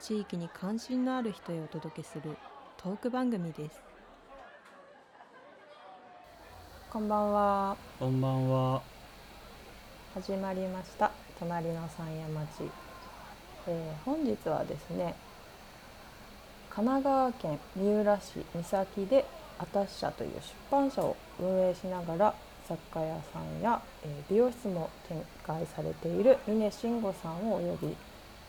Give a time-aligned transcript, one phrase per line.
[0.00, 2.34] 地域に関心のある人へお届けする
[2.78, 3.78] トーク番組です。
[6.90, 7.76] こんばんは。
[7.98, 8.80] こんばんは。
[10.14, 11.10] 始まりました。
[11.38, 12.70] 隣の山谷町、
[13.66, 15.14] えー本日はですね
[16.70, 19.26] 神奈川県三浦市三崎で
[19.58, 20.40] あたし社という出
[20.70, 22.34] 版社を運営しながら
[22.66, 27.94] 雑貨屋さんや、えー美容室も展開されている峰慎吾さんをお呼び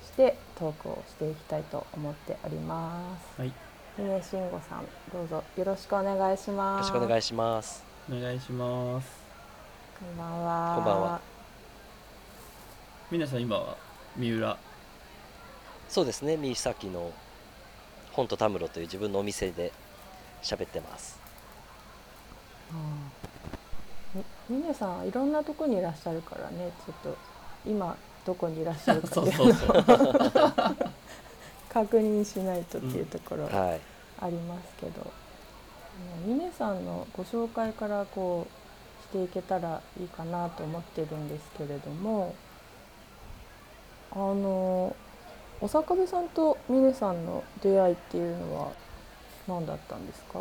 [0.04, 3.54] してトークをしていきたいと思っておりますはい、
[3.98, 7.84] 峰慎吾さんどうぞよろしくお願いしよろますしくお願いします。
[8.12, 9.08] お願いします。
[10.00, 11.22] こんばんはこんばんは
[13.12, 13.78] 皆さん今は
[14.18, 14.58] 三浦？
[15.88, 17.12] そうですね、三崎の
[18.12, 19.72] 本とタムロという自分のお店で
[20.42, 21.20] 喋ってます。
[24.50, 27.18] み峰さんいろんなとこにいらっしゃるからねちょっと
[27.66, 29.52] 今どこにいらっしゃるかそっていうの。
[29.76, 30.76] を
[31.70, 33.82] 確認しないとっていうところはい。
[34.22, 42.36] ありますけど、あの峰さんのご紹介からこうしていけたらいいかなと思ってるんですけれども
[44.12, 44.96] あの
[45.60, 48.72] お坂部さんと峰さんの出会いっていうのは
[49.48, 50.40] 何だったんですか？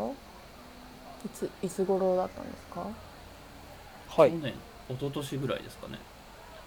[1.25, 2.86] いついつ頃だったんですか？
[4.08, 4.36] はい去。
[4.39, 4.53] 年、
[4.91, 5.98] 一昨年ぐらいですかね。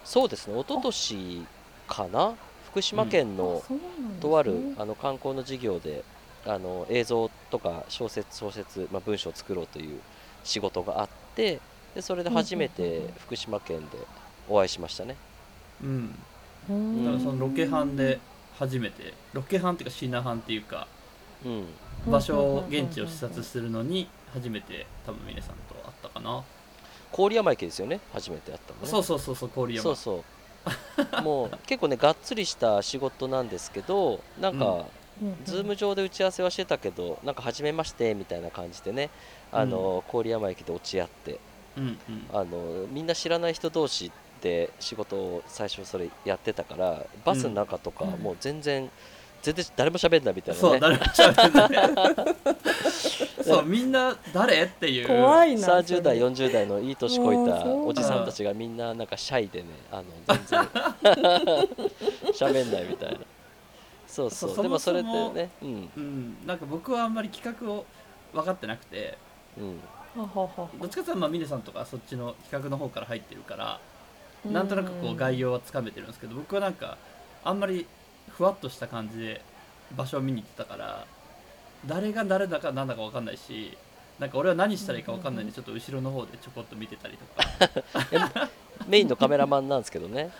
[0.04, 1.46] そうですね、一昨年
[1.88, 2.34] かな？
[2.70, 3.62] 福島県の
[4.20, 6.04] とあるあの観光の事業で
[6.44, 10.00] あの映像とか小説、小説、まあ、文章を作ろうという
[10.42, 11.60] 仕事があって
[11.94, 13.98] でそれで初めて福島県で
[14.48, 15.16] お会いしましたね。
[15.82, 16.14] うん。
[16.68, 17.04] うーん。
[17.04, 18.18] だからそのロケハンで
[18.58, 20.86] 初めて、ロケハンっていうかシナハンっていうか、
[21.44, 21.66] うん、
[22.10, 26.42] 場所を現地を視察するのに初めて多分峰さんと会ったかな。
[27.16, 28.86] 郡山駅ですよね、初めて会ったのね。
[28.86, 29.82] そうそうそうそう、郡山。
[29.82, 30.24] そうそう
[31.22, 34.86] もう結構ねがっつりした仕事なんですけどなんか、うんうんうん
[35.44, 39.10] ズーム上で打ち合わせはしてたけどなんか初めましてみたいな感じでね
[39.52, 41.38] あの、郡山駅で落ち合って
[41.76, 42.26] うんうん。
[42.32, 44.10] あのみんな知らない人同士
[44.42, 48.90] で仕事を最初それやってたからバスの中とかうんもう全然、
[49.44, 52.36] 全然誰も喋んないみたいそう、なね誰も喋ってない。
[53.44, 55.06] そう、みんな誰っていう。
[55.06, 56.30] 怖いな30代それ。
[56.30, 60.60] 40代のいい年こいたおじさんたちがみんななんかシャイでねあの全然
[62.32, 63.18] 喋んないみたいな。
[64.06, 64.54] そうそう。
[64.54, 65.90] そうでもそれそもそもでねうん。
[65.94, 67.84] うん、なんか僕はあんまり企画を
[68.32, 69.18] 分かってなくて、
[69.58, 69.80] うん。
[70.16, 73.78] はははどっちかというとまあ峰さんとかそっちの企画の方から入ってるから、
[74.46, 74.54] うん。
[74.54, 76.96] なんとなくこう概要はつかめてるんですけど僕はなんか
[77.44, 77.86] あんまり
[78.36, 79.40] ふわっとした感じで
[79.96, 81.06] 場所を見に行ってたから
[81.86, 83.76] 誰が誰だかなんだか分かんないし
[84.18, 88.48] なんか俺は何したらいいか分かんないんでちょっと後ろの方でちょこっと見てたりとか。
[88.86, 90.30] メインのカメラマンなんですけどね。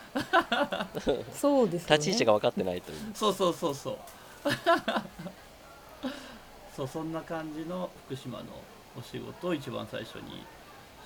[1.33, 1.97] そうですよね。
[1.97, 2.99] 立ち位置が分かってないという。
[3.15, 3.99] そうそうそうそう。
[6.77, 8.45] そうそんな感じの福島の
[8.99, 10.45] お仕事を一番最初に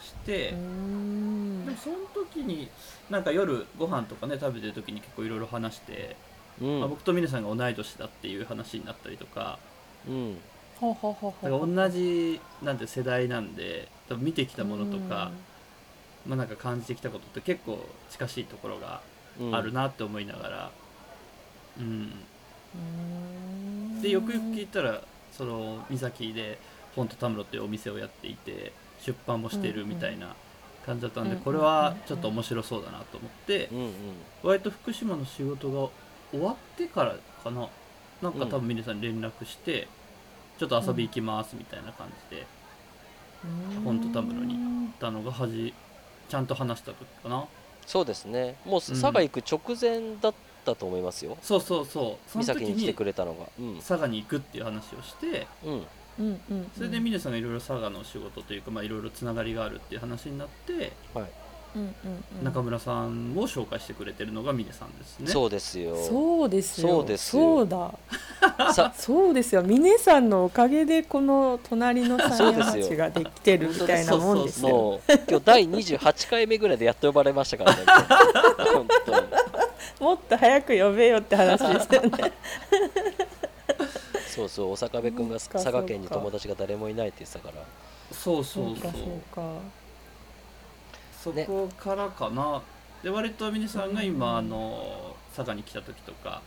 [0.03, 2.69] して、でもその時に
[3.11, 6.17] なんか夜ご飯とかね食べてる時に結構いろいろ話して、
[6.61, 6.81] うん。
[6.81, 9.59] まあ、僕と峰さんが同い年だっていう話になったりとか。
[10.09, 10.37] うん。
[10.81, 15.33] だから同じなんて世代なんで多分見てきたものとか、
[16.25, 19.01] まあ、なんか感じてきたことって結構近しいところが
[19.41, 19.55] うん。
[19.55, 20.71] あるなって思いながら、
[21.79, 22.13] うん。
[22.75, 22.79] う
[23.99, 24.03] ん。
[24.03, 25.01] でよくよく聞いたら
[25.33, 26.59] その三崎で
[26.95, 30.35] フォントタムロっていうお店をやっていて出版もしてるみたいな
[30.85, 31.41] 感じだったんで、うん。
[31.41, 33.93] これはちょっと面白そうだなと思って、うんうん。
[34.43, 35.89] 割と福島の仕事が
[36.31, 37.69] 終わってからかな？
[38.23, 39.89] なんか多分皆さんに連絡して、
[40.59, 42.47] ちょっと遊び行きますみたいな感じで
[43.45, 43.83] うん。
[43.83, 44.55] フォントタムロに。
[44.55, 45.73] 行ったのがはじ
[46.29, 47.47] ちゃんと話した時かな？
[47.87, 48.57] そうですね。
[48.65, 50.35] もう佐賀行く直前だっ
[50.65, 51.39] たと思いますよ。
[51.41, 52.31] そうそうそう。
[52.31, 53.47] その時三崎に来てにくれたのが。
[53.59, 53.77] うん。
[53.77, 55.87] 佐賀に行くっていう話をしてうん。
[56.19, 60.83] うんうんそれで峰さんがいろいろ佐賀の仕事というかまあいろいろつながりがあるっていう話になって、はい。
[60.83, 61.29] うんうんうん
[62.43, 65.27] 中村さんを紹介してくれてるのが峰さんですね。
[65.29, 65.97] そうですよ。
[65.97, 66.89] そうですよ。
[66.89, 67.43] そうですよ。
[67.43, 68.73] そうだ。
[68.73, 69.63] さ そうですよ。
[69.63, 72.85] 峰さんのおかげでこの隣の山谷そうですよ。
[72.85, 74.69] 町ができてるみたいなもんですよ。
[74.69, 77.83] もう今日第28回目ぐらいでやっと呼ばれましたからね。
[78.73, 79.27] 本当に。
[80.01, 82.33] もっと早く呼べよって話ですよね。
[84.35, 84.71] そうそう。
[84.73, 87.65] 小坂部君が佐賀県に友達が誰もいないって言ってたから。
[88.13, 88.77] そうそうそう。
[88.77, 89.43] かそうか
[91.23, 92.63] そこからかな、
[93.03, 96.43] で割と峰さんが今、あの佐賀に来た時とか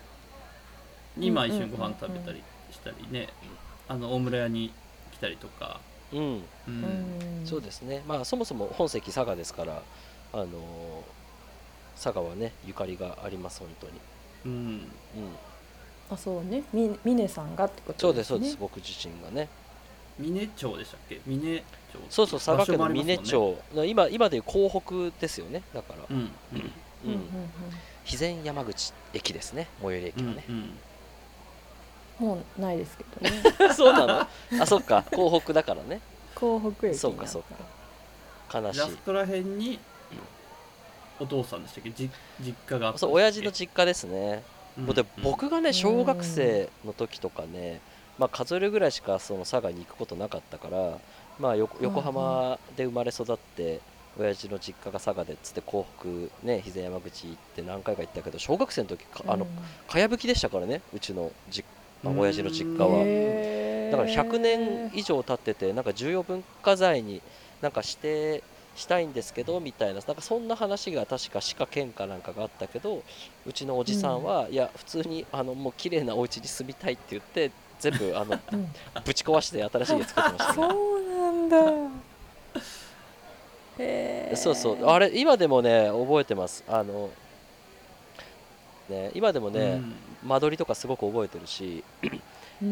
[1.17, 2.41] にまあ一緒にご飯食べたり
[2.71, 3.27] したりね、
[3.87, 4.71] あの大村屋に
[5.11, 5.79] 来たりとか、
[6.13, 6.19] うん。
[6.19, 6.43] うん。
[6.67, 7.45] うん。
[7.45, 8.01] そうですね。
[8.07, 9.81] まあそもそも本籍佐賀ですから
[10.33, 10.47] あのー
[12.01, 13.93] 佐賀はねゆかりがあります本当に。
[14.45, 14.51] うん。
[14.51, 14.87] うん。
[16.09, 16.63] あそうね。
[16.73, 18.57] み峰さんがってことそうですそうねです。
[18.59, 19.47] 僕自身がね。
[20.17, 21.19] 峰町でしたっけ？
[21.27, 21.63] 峰町
[22.09, 24.69] そうそう佐賀県の峰場所も町、今今でいう港
[25.11, 25.61] 北ですよね。
[25.73, 26.31] だから、うん
[27.05, 27.29] うん。
[28.03, 29.67] 肥前山口駅ですね。
[29.81, 30.77] 最寄り駅うんはね、うん
[32.21, 32.27] うん。
[32.27, 33.43] もうないですけどね。
[33.73, 34.05] そうな
[34.51, 34.61] の？
[34.61, 35.03] あそっか。
[35.11, 36.01] 港北だからね。
[36.35, 37.43] 港北駅そうかそう
[38.51, 38.59] か。
[38.59, 38.79] 悲しい。
[38.79, 39.79] ラストらへんに
[41.19, 41.91] お父さんでしたっけ？
[41.91, 42.09] じ
[42.39, 44.43] 実家がそう親父の実家ですね、
[44.77, 45.23] うんもうでうん。
[45.23, 47.81] 僕がね小学生の時とかね、
[48.17, 50.97] まあ、数えるぐらいしかその佐賀に行くことなかったから、
[51.41, 53.81] まあ、よ横浜で生まれ育って
[54.19, 56.07] 親父の実家が佐賀でっつって港北
[56.45, 59.47] ね肥前山口行って何回か行ったけど小学生の時かあの
[59.89, 61.65] かやぶきでしたからねうちの実
[62.03, 63.31] まあ親父の実家は。
[63.91, 67.21] だから100年以上経っててなんか重要文化財に
[67.61, 68.43] なんか指定
[68.75, 73.03] したいんですけどみたいななんかそんな話が確か歯科県かなんかがあったけど
[73.45, 78.71] うちのおじさんは、いや普通にあのもう綺麗なお家に住みたいって言って全部あのうん。
[79.03, 81.57] ぶち壊して新しい家作ってましたそねうなんだ。
[83.79, 84.85] へえそうそう。
[84.85, 86.63] あれ今でもね覚えてます。
[86.67, 87.09] あの
[88.89, 89.81] ね今でもね、
[90.23, 91.83] 間取りとかすごく覚えてるし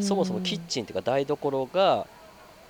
[0.00, 2.06] そもそもキッチンっていうか台所が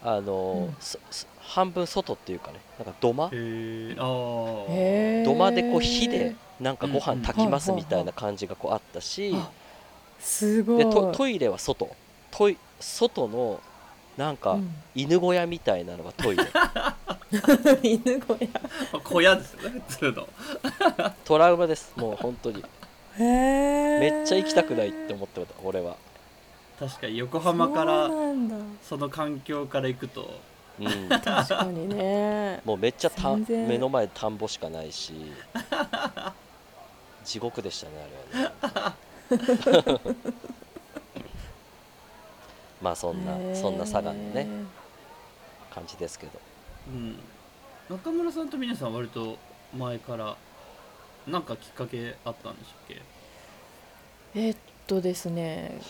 [0.03, 0.77] あの、うん。
[0.81, 3.29] そそ半分外っていうかねなんか土間。
[3.31, 6.97] 土間でこう火でなんかごうん。
[6.97, 7.01] うん。
[7.01, 9.51] 飯炊きますみたいな感じがこうあったし、あ
[10.19, 10.85] すごい。
[10.85, 11.89] でトトイレは外
[12.31, 13.61] トイ外の
[14.17, 14.75] なんかうん。
[14.95, 16.45] 犬小屋みたいなのがトイレ。
[17.83, 19.01] 犬小屋。
[19.01, 20.29] 小屋ですよね普通の。
[21.25, 22.65] トラウマですもう本当に。
[23.19, 25.97] へえめっちゃ行きたくないって思ってた俺は、
[26.79, 28.09] 確かに横浜から
[28.83, 30.31] その環境から行くと。
[30.79, 32.61] うん、確かにね。
[32.65, 35.15] もうめっちゃた目の前田んぼしかないし。
[37.25, 37.93] 地獄でしたね
[38.35, 39.41] あれ
[39.93, 40.15] はね
[42.81, 44.47] まあそんなそんな佐賀のね
[45.73, 46.33] 感じですけど。
[46.89, 47.19] うん。
[47.89, 49.37] 中村さんと峰さんは割と
[49.77, 50.37] 前から
[51.27, 53.03] なんかきっかけあったんでしたっけ？
[54.35, 54.57] えっ
[54.87, 55.81] とですね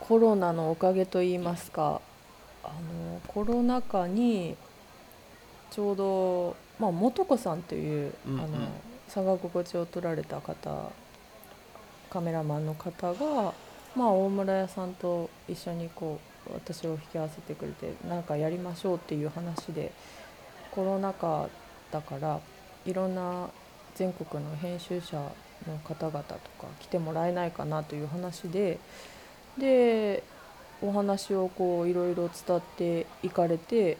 [0.00, 2.00] コロナのおかげといいますか
[2.64, 4.56] あのコロナ禍に
[5.70, 8.40] ちょうど、まあ、素子さんという、うんうん。
[8.40, 8.48] あの
[9.06, 10.90] 佐賀心地を撮られた方
[12.10, 13.54] カメラマンの方が、
[13.94, 19.92] まあ、大村屋さんと一緒にこう私を引き合わせてくれてなんかやりましょうっていう話で
[20.70, 21.48] コロナ禍
[21.90, 22.40] だから
[22.86, 23.48] いろんな
[23.94, 25.16] 全国の編集者
[25.68, 26.40] の方々とか
[26.80, 28.78] 来てもらえないかなという話で
[29.58, 30.22] で
[30.82, 33.98] お話をこういろいろ伝っていかれて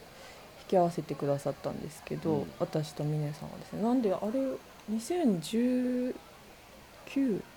[0.62, 2.52] 引き合わせてくださったんですけど、うん。
[2.58, 4.40] 私と峰さんはですねなんであれ
[4.90, 6.14] 2019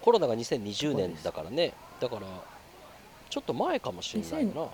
[0.01, 1.73] コロナが2020年だからね。
[2.00, 2.21] だから
[3.33, 4.51] ちょっと前かもしれないな。
[4.53, 4.71] コ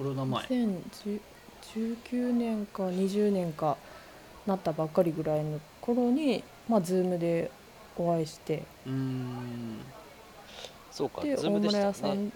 [0.00, 0.44] ロナ前。
[0.46, 3.76] 2019年か20年か
[4.46, 7.50] なったばっかりぐらいの頃にまあ Zoom で
[7.98, 8.62] お会いして。
[8.86, 9.80] うーん。
[10.90, 12.32] そうかで大ズームでした村屋さん、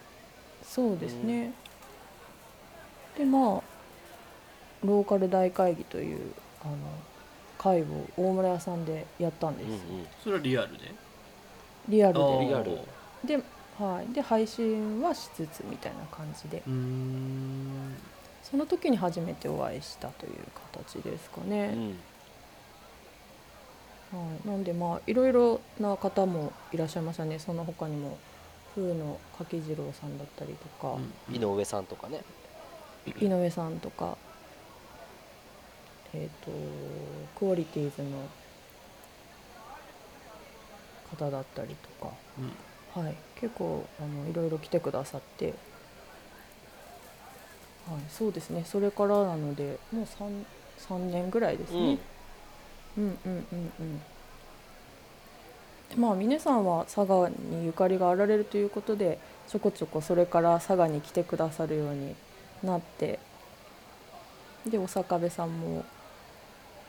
[0.63, 1.55] そうですね、
[3.17, 3.63] でまあ
[4.85, 6.77] ローカル大会議というあの
[7.57, 7.87] 会を
[8.19, 9.71] 大村屋さんでやったんです。
[9.71, 10.07] よ、うんうん。
[10.23, 10.95] それはリアルで？
[11.89, 12.21] リアルで。
[12.45, 12.79] リアル。
[13.25, 13.43] で,、
[13.79, 16.63] はい、で配信はしつつみたいな感じで。
[18.43, 20.33] その時に初めてお会いしたという
[20.73, 21.89] 形ですかうね、ん。
[24.13, 27.41] はい、なんでまあいろいろな方もいらっしゃいましたね。
[27.41, 28.19] その他にも
[28.75, 32.23] 風の柿次郎さんだったりとか、うん井上さんとかね。
[33.21, 34.17] 井上さんとか。
[36.15, 36.51] えっ、と
[37.37, 38.11] クオリティーズの
[41.11, 42.53] 方だったりとか、うん
[42.97, 45.55] はい、結構あのいろいろ来てくださって、はい、
[48.09, 48.65] そうですね。
[48.65, 50.45] それからなのでもう 3,
[50.89, 51.99] 3年ぐらいですね。
[52.97, 53.05] うん。
[53.05, 53.47] うんうん
[53.81, 54.01] うん
[55.91, 62.17] でまあ峰さんは佐賀にゆかりがあられるということでちょこちょこそれから佐賀に来てくださるように
[62.63, 63.21] なって。
[64.67, 65.85] でお坂部さんも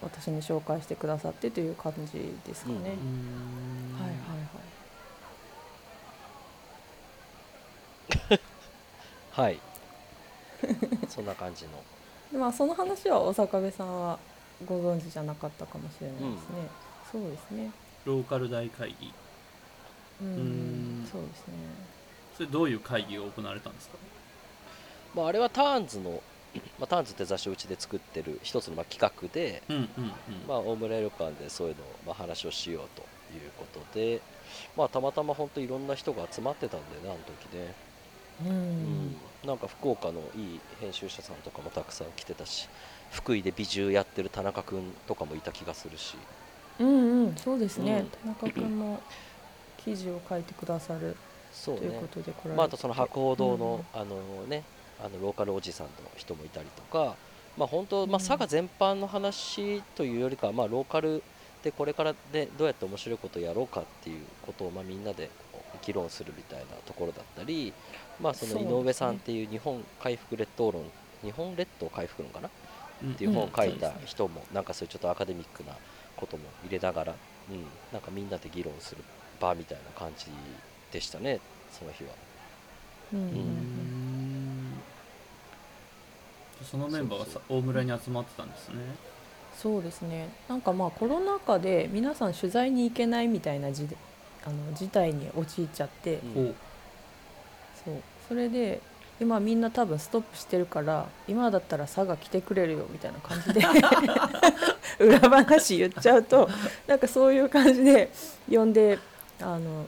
[0.02, 2.78] 私に紹介してくださってという感じですかね。
[2.80, 2.98] はいはいはい。
[9.38, 9.60] はい。
[11.08, 11.72] そんな感じの。
[12.32, 14.20] でまあその話は大阪部さんは
[14.66, 16.68] ご存知じゃなかったかもしれないですね、
[17.12, 17.72] そうですね。
[18.04, 19.14] ローカル大会議。
[20.22, 20.30] うんう
[21.04, 21.10] ん。
[21.12, 21.54] そうですね。
[22.36, 23.98] それどういう会議が行われたんですか？
[25.14, 26.22] まあ、あれはターンズの、
[26.80, 30.12] まあ、ターンズって雑誌をうちで作ってる一つのまあ企画で、うんうんうん、
[30.48, 33.02] まあ、大村旅館でそういうのをまあ話をしようと
[33.38, 34.22] いうことで、
[34.76, 37.74] まあ、たまたま本当いろんな人が集まってたんだよね、あの時ね。
[38.46, 39.16] うん、うん、
[39.46, 42.70] なんか福岡のいい編集者さんとかもたくさん来てたし、
[43.12, 46.16] 福井で美獣やってる田中君とかもいた気がするし、
[46.80, 48.36] うんうんそうですね、うん。
[48.36, 49.00] 田中君も
[49.78, 51.16] 記事を書いてくださる
[51.52, 51.82] そうね。
[51.82, 52.08] というこ。
[52.08, 54.64] とで来られてまあ、あとその博報堂の,、あのね
[55.00, 57.16] あのローカルおじさんの人もいたりとか、
[57.58, 61.24] まあ、本当、まあ、うん佐賀全般の話というよりかは、まあ、ローカル
[61.64, 65.30] でこれからでどうやって面白いことをやろうかっていうことを、まあ、みんなで
[65.86, 67.74] 議論するみたいなところだったり、
[68.20, 70.84] まあ、その井上さんっていう日本回復列島論
[71.24, 72.50] 日本列島回復論かな？
[73.04, 73.12] うん。
[73.12, 75.74] っていう本を書いた人もなんかそういうちょっとアカデミックな
[76.16, 77.16] ことも入れながら、
[77.52, 79.04] うん、なんかみんなで議論する
[79.40, 80.26] 場みたいな感じ
[80.92, 81.40] でしたね
[81.72, 82.10] その日は。
[83.14, 84.74] うん。
[86.64, 88.76] そのメンバーがさ大村に集まってたんですね。
[89.56, 90.30] そうですね。
[90.48, 93.88] なんかまあコロナ禍で皆さん取材に行けないみたいな時
[94.44, 96.40] あの事態に陥っちゃって、う。
[96.40, 96.54] んお
[97.88, 97.96] そう。
[98.28, 98.82] それで
[99.20, 103.62] 今みんな多分ストップしてるから今だったら佐賀来てくれるよみたいな感じで
[105.04, 106.48] 裏話言っちゃうと
[106.86, 108.12] なんかそういう感じで
[108.50, 109.00] 呼んで
[109.42, 109.86] あの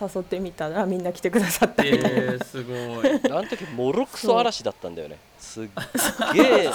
[0.00, 2.72] 誘ってみたらみんな来てくださったみたいな、えー、すご
[3.04, 3.32] い。
[3.32, 5.18] あの時もろくそ嵐だったんだよね。
[5.38, 5.68] すっ
[6.34, 6.70] げえ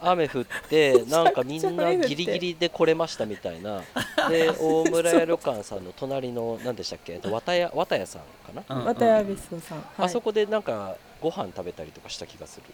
[0.00, 3.82] 雨降ってなんかみんなギリギリで来れましたみたいな。
[4.28, 7.14] で大村屋旅館さんの隣の何でしたっけ？
[7.14, 8.22] えっと綿屋綿屋さん
[8.54, 8.86] かな、うんうん。
[8.86, 12.64] 綿谷別荘さん、はい、あそこでなんかご飯食べたりとかした気がする。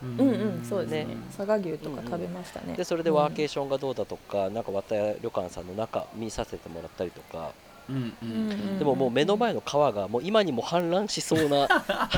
[0.00, 1.04] うんうんうんそうですね。
[1.06, 11.66] ね佐賀牛とか食べましたね、でそれでワーケーションがどうだとか、なんか綿屋旅館さんの中見させてもらったりとか、うんうんうんうんでももう目の前の川がもう今にも氾濫しそうな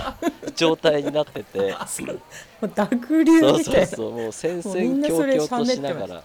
[0.56, 1.58] 状態になってて。
[2.60, 6.22] もう濁流そうそうそうもう戦々恐々としながら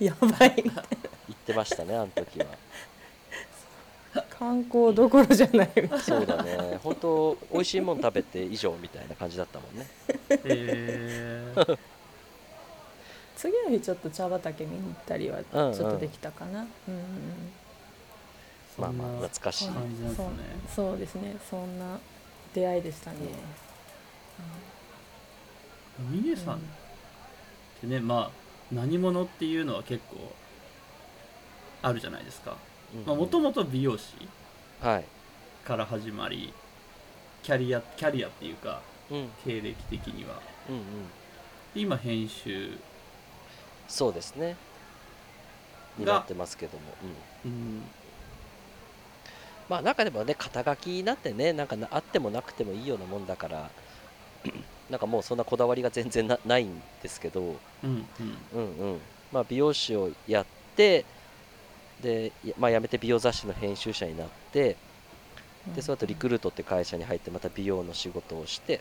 [0.00, 2.46] やばいみたいな行ってましたねあの時は。
[4.30, 5.98] 観光どころじゃないみたいな。
[6.00, 6.78] そうだね。
[6.82, 9.86] 本当美味しいもの食べて以上みたいな感じだったもんね。
[10.30, 11.78] えー、
[13.36, 17.52] 次の日ちょっと茶畑見に行ったりはちょっとできたかな、うんうんうん
[18.78, 19.68] まあまあ懐かしい。
[19.68, 20.26] 感じなんですね。
[20.74, 21.36] そうそうですね。
[21.48, 21.98] そんな
[22.54, 23.16] 出会いでしたね、
[25.98, 26.58] ミネさんっ
[27.80, 28.30] てねまあ
[28.72, 30.16] 何者っていうのは結構
[31.82, 32.56] あるじゃないですか。
[33.06, 34.14] もともと美容師
[34.80, 35.04] はい。
[35.64, 36.52] から始まり
[37.42, 39.16] キャリアキャリアっていうかうん。
[39.18, 40.40] うん経歴的には。
[40.68, 40.78] うん
[41.74, 42.78] で今編集
[43.88, 44.56] そうですね。
[45.98, 46.84] にがなってますけども、
[47.44, 47.82] うん、うん
[49.68, 53.70] まあ中でもね肩書きなんてねなんかなあってもなくてもいいようなもんだから
[54.90, 58.06] なんかもうそんなこだわりが全然なないんですけどうん
[58.54, 58.58] うん。
[58.58, 58.98] うんうん。
[59.32, 61.04] まあ美容師をやって
[62.02, 64.76] で、やまあ、辞めて美容雑誌の編集者になって
[65.74, 68.80] でその後リクルートって会社に入ってまた美容の仕事をして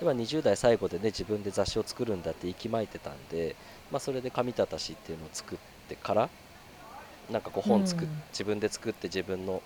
[0.00, 3.54] で、まあ、20代最後でね自分で雑誌を作るんだって息巻いてたんで、
[3.92, 6.28] まあ、それで紙たたしっていうのを作ってから
[7.30, 8.22] なんかこう本作っうん。
[8.30, 9.62] 自分で作って自分の、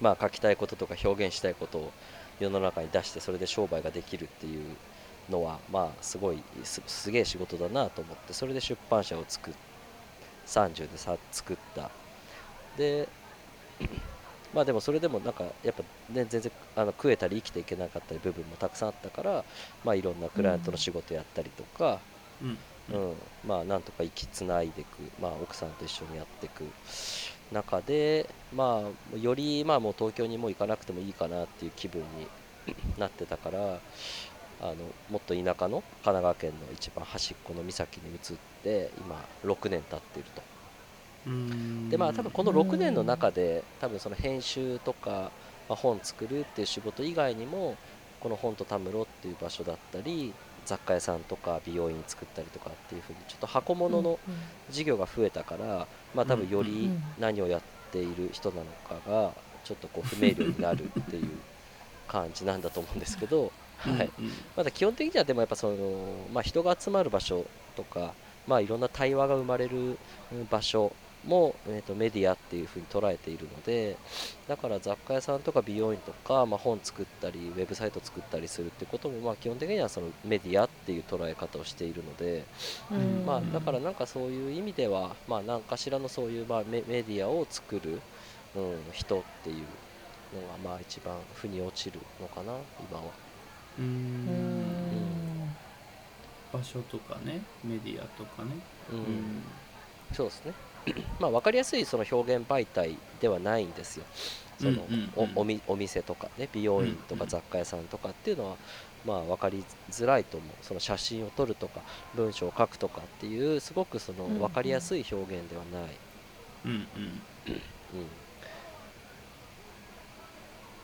[0.00, 1.92] まあ、書きたいこととか表現したいことを
[2.40, 4.76] 世の中に出してそれで商売ができるっていう
[5.30, 9.54] のはまあすごいすすげえ仕事だなと思ってそれで出版社を作っ
[10.48, 11.90] 30でさ作った。
[12.76, 13.08] で
[14.54, 19.44] まあでもそれでもなんかやっぱね全然あの食えたり生きていけなかったり部分もたくさんあったから
[19.84, 22.00] まあいろんなクライアントの仕事やったりとか、
[22.42, 22.58] うん
[22.92, 23.14] うん
[23.46, 24.88] まあなんとか生きつないでいく、
[25.20, 26.64] まあ、奥さんと一緒にやっていく
[27.52, 28.82] 中でま
[29.14, 32.06] あよりまあもう東京にもう行かなくてもいいかなっていう気分に
[32.98, 33.80] なってたから
[34.60, 34.74] あの
[35.10, 40.42] もっと田舎の神奈川県の一番端っこの岬に移って今6年経っていると。
[41.26, 45.30] うんでまあ多分この6年の中で多分その編集とか、
[45.68, 47.76] まあ、本作るっていう仕事以外にも
[48.20, 50.32] この本とたむろっていう場所だったり
[50.68, 54.18] 雑貨屋さんとか美容院作ったりとかっていうふうにちょっと箱物の
[54.70, 59.32] 事業が増えたから、まあ多分よりうん何をやっている人なのかが
[59.64, 61.28] ちょっとこう不明瞭になるっていう
[62.06, 64.30] 感じなんだと思うんですけど、はい、うん。
[64.56, 65.76] まだ基本的にはでもやっぱその、
[66.32, 67.46] まあ、人が集まる場所
[67.76, 68.12] とか、
[68.46, 69.98] まあ、いろんな対話が生まれる
[70.32, 70.92] うん場所
[71.24, 73.98] も、えー、とメディアっていうふうに捉えているので
[74.46, 82.46] だから雑貨屋さんとか美容院とか、まあ、本作ったりウェブサイト作ったりするってことも、まあ、基本的にはそのメディアっていう捉え方をしているので、
[82.90, 83.24] うん。
[83.26, 88.02] まあ、だからなんかそういう意味では、まあ、何かしらのそういう、まあ、メメディアを作る、
[88.54, 89.66] うん、人っていう
[90.32, 93.12] のがまあ一番腑に落ちるのかな今は。
[93.78, 95.44] うーうん。
[95.46, 95.56] ん
[96.50, 98.56] 場所とかねメディアとかね。
[98.90, 98.98] うん。
[98.98, 99.44] うん。
[100.12, 100.54] そうですね。
[101.18, 104.04] まあ分かりやすいその表現媒体ではないんですよ。
[104.58, 104.82] そのうんうん
[105.16, 108.56] うんおおみお店とかね美容院とうんうんか雑貨屋さんとかっていうのは
[109.06, 110.50] まあ分かりづらいと思う。
[110.62, 111.80] その写真を撮るとか
[112.14, 115.96] 文章を書くとかっていうすごくそのうんうん分かりやすい表現ではない。
[116.66, 116.82] うんうんうん。
[116.82, 116.84] っ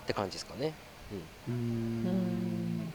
[0.06, 0.72] て感じですかね。
[1.46, 2.92] うーん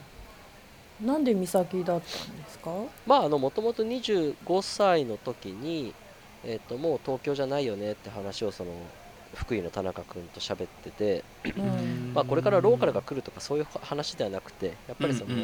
[1.01, 2.71] なんで美咲だったんですか？
[3.05, 5.93] まああのもともと25歳の時に
[6.45, 8.71] えっ、ともう東京じゃないよねって話をその
[9.35, 11.23] 福井の田中君と喋ってて。
[11.57, 15.35] うんまあ、これからローカルが来るとかそういう話ではなくてやっぱりその、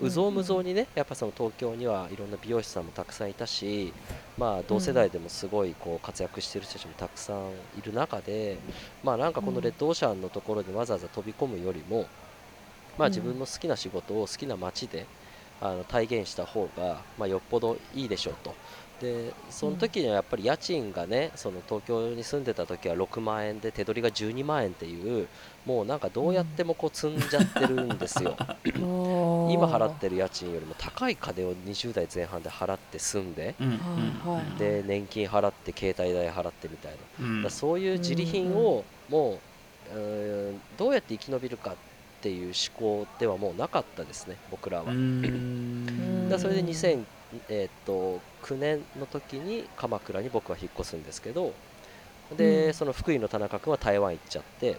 [0.00, 3.92] うぞうむぞうにねやっぱその東京にはいろんな美容師さんもたくさんいたし、
[4.38, 7.36] まあ、同世代でもすごいこう活躍してる人たちもたくさん
[7.78, 8.58] いる中で、
[9.02, 12.06] まあ、なんかこのレッドオーシャンのところにわざわざ飛び込むよりも、
[12.98, 15.06] まあ、自分の好きな仕事を好きな街で
[15.60, 18.54] あの体現した方が、まあ、よっぽどいいでしょうと。
[19.00, 25.26] でその時にはやっぱり家賃がねその東京に住んでた時は6万円で手取りが12万円っていう
[25.66, 28.36] もうなんかどうやってもこう積んじゃってるんですよ。
[28.64, 37.36] 今今払ってる家賃よりも高い金を20代前半で払って住んでうんで年金払って携帯代払ってみたいな、うん。
[37.42, 39.38] だからそういう自利品をもう
[39.98, 41.74] うどうやって生き延びるかっ
[42.20, 47.04] ていう思考ではもうなかったですね僕らは、だそれで2000、
[47.48, 51.52] えーっと9年の時に鎌倉に僕は引っ越すんですけど
[52.36, 52.74] で、うん。
[52.74, 54.78] その福井の田中君は台湾行っちゃって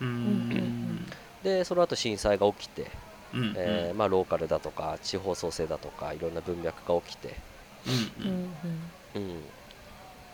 [0.00, 1.06] うーん。
[1.42, 2.90] でその後震災が起きて、
[3.34, 3.54] うん。
[3.56, 7.36] えーまあ、ローカルだとか地方創生だとかいろんな文脈が起きて。
[9.14, 9.42] うん、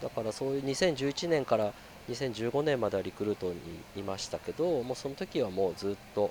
[0.02, 1.72] だからそういう2011年から
[2.10, 3.58] 2015年まではリクルートに
[3.96, 6.30] いましたけどもうその時はもうずっと,、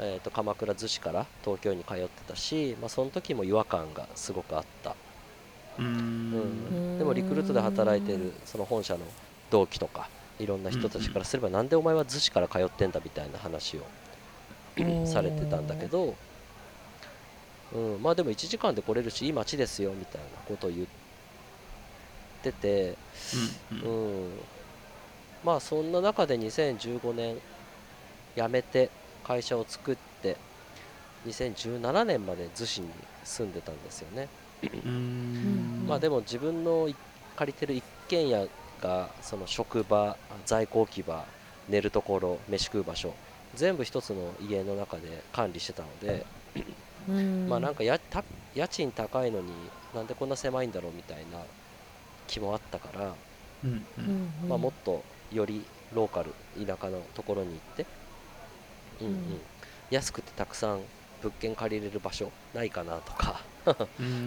[0.00, 4.96] えーと鎌倉逗子から東京に通ってたし、まあ、その時も違和感がすごくあった、
[5.78, 6.96] うん。
[6.96, 6.98] ん。
[6.98, 9.00] でもリクルートで働いてるその本社の
[9.50, 10.08] 同期とか
[10.38, 13.80] いろんな人たちからすれば、なんでお前は逗子から通ってんだみたいな話を
[14.78, 16.14] うんされてたんだけど、
[17.72, 20.86] うん、まあでも1時間で来れるしいい街ですよみたいなことを言っ
[22.42, 22.94] てて、
[23.72, 24.28] うんううん。
[24.28, 24.30] ん、
[25.44, 27.36] まあそんな中で2015年
[28.36, 28.90] 辞めて
[29.28, 30.36] 会社を作って
[31.26, 32.88] 2017年まで逗子に
[33.22, 34.28] 住んでたんですよね、
[34.62, 35.86] うーん。
[35.86, 36.96] まあでも自分のい
[37.36, 38.48] 借りてる一軒家
[38.80, 41.26] がその職場在庫置き場
[41.68, 43.14] 寝るところ飯食う場所
[43.54, 46.26] 全部一つの家の中で管理してたので、
[47.06, 47.48] うん。
[47.48, 51.44] まあなんかやた家賃高いのになんでこんな狭いんだろうみたいな
[52.26, 53.14] 気もあったから、
[53.62, 54.48] うんうん。
[54.48, 57.86] まあ、もっとよりローカル田舎のところに行って、
[59.00, 59.12] うんうん。
[59.12, 59.20] うん
[59.90, 60.80] 安くてたくさん
[61.22, 63.40] 物件借りれる場所ないかなとか。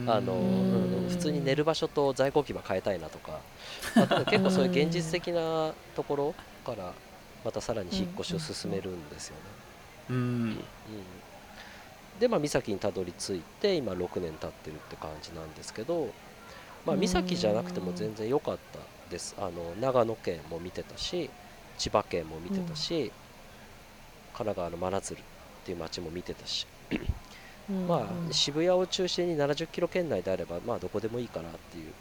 [0.07, 3.39] あの、普通に寝る場所と在庫置き場変えたいなとか、
[3.95, 6.93] まあただ結構そういう現実的なところから
[7.43, 9.41] またさらに引っ越しを進めるんですよね。
[10.11, 10.15] うん。
[10.15, 10.59] うん
[12.19, 16.09] でまあ三崎にたどり着いて今6年経ってるって感じなんですけど、
[16.85, 18.79] まあ、三崎じゃなくても全然良かった
[19.09, 19.35] です。
[19.39, 21.31] あの長野県も見てたし
[21.79, 23.11] 千葉県も見てたし、
[24.33, 25.23] 神奈川の真鶴っ
[25.65, 26.65] ていう町も見てたし、
[27.69, 27.87] うん。
[27.87, 31.91] まあ渋谷を中心に70キロ圏内であればまあどこでもいいかなっていう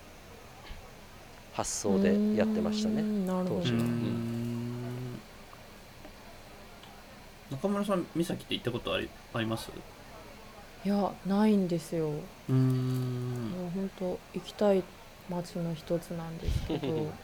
[1.52, 3.02] 発想でやってましたね。
[3.26, 3.78] 当時は。
[3.82, 5.20] ん。
[7.50, 9.70] 中村さん三崎って行ったことありあります？
[10.84, 12.08] いやないんですよ。
[12.08, 12.14] も
[12.48, 13.52] うーん。
[13.68, 14.82] う本当行きたい
[15.28, 17.12] 街の一つなんですけど。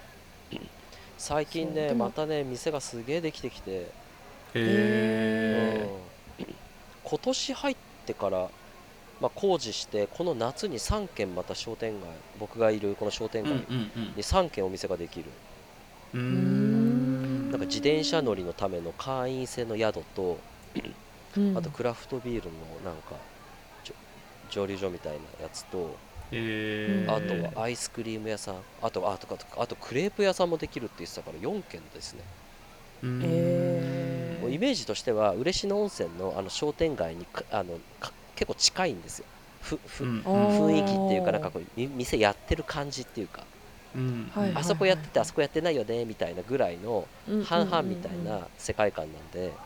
[1.19, 3.90] 最近ねまたね店がすげえできてきて、
[4.57, 6.07] へえうん
[7.07, 8.49] 今年入ってから、
[9.21, 15.27] まあ、工事してこの夏に3軒また商店街僕がいるこの商店街に3軒お店ができる、
[16.14, 17.51] うん。
[17.53, 20.38] なんか自転車乗りのための会員制の宿と
[21.37, 21.57] うん。
[21.57, 23.14] あとクラフトビールのなんか
[24.51, 25.97] 蒸留所みたいなやつと
[26.33, 32.21] へえあとはアイスクリーム屋さんあとあとかあとクレープ屋さんもできるって言ってたから4軒ですね。
[33.03, 33.76] うー
[34.47, 39.27] うイメージとしては嬉野温泉のあの商店街にかあのか結構近いんですよ。
[39.61, 40.49] ふふうん。
[40.49, 43.47] 雰囲気っていうかなんかこうみ店やってる感じっていうか、
[43.95, 44.31] うん。
[44.35, 49.59] はいあそこやっててあそこやってないよねみたいなぐらいのうん半々みたいな世界観なんで、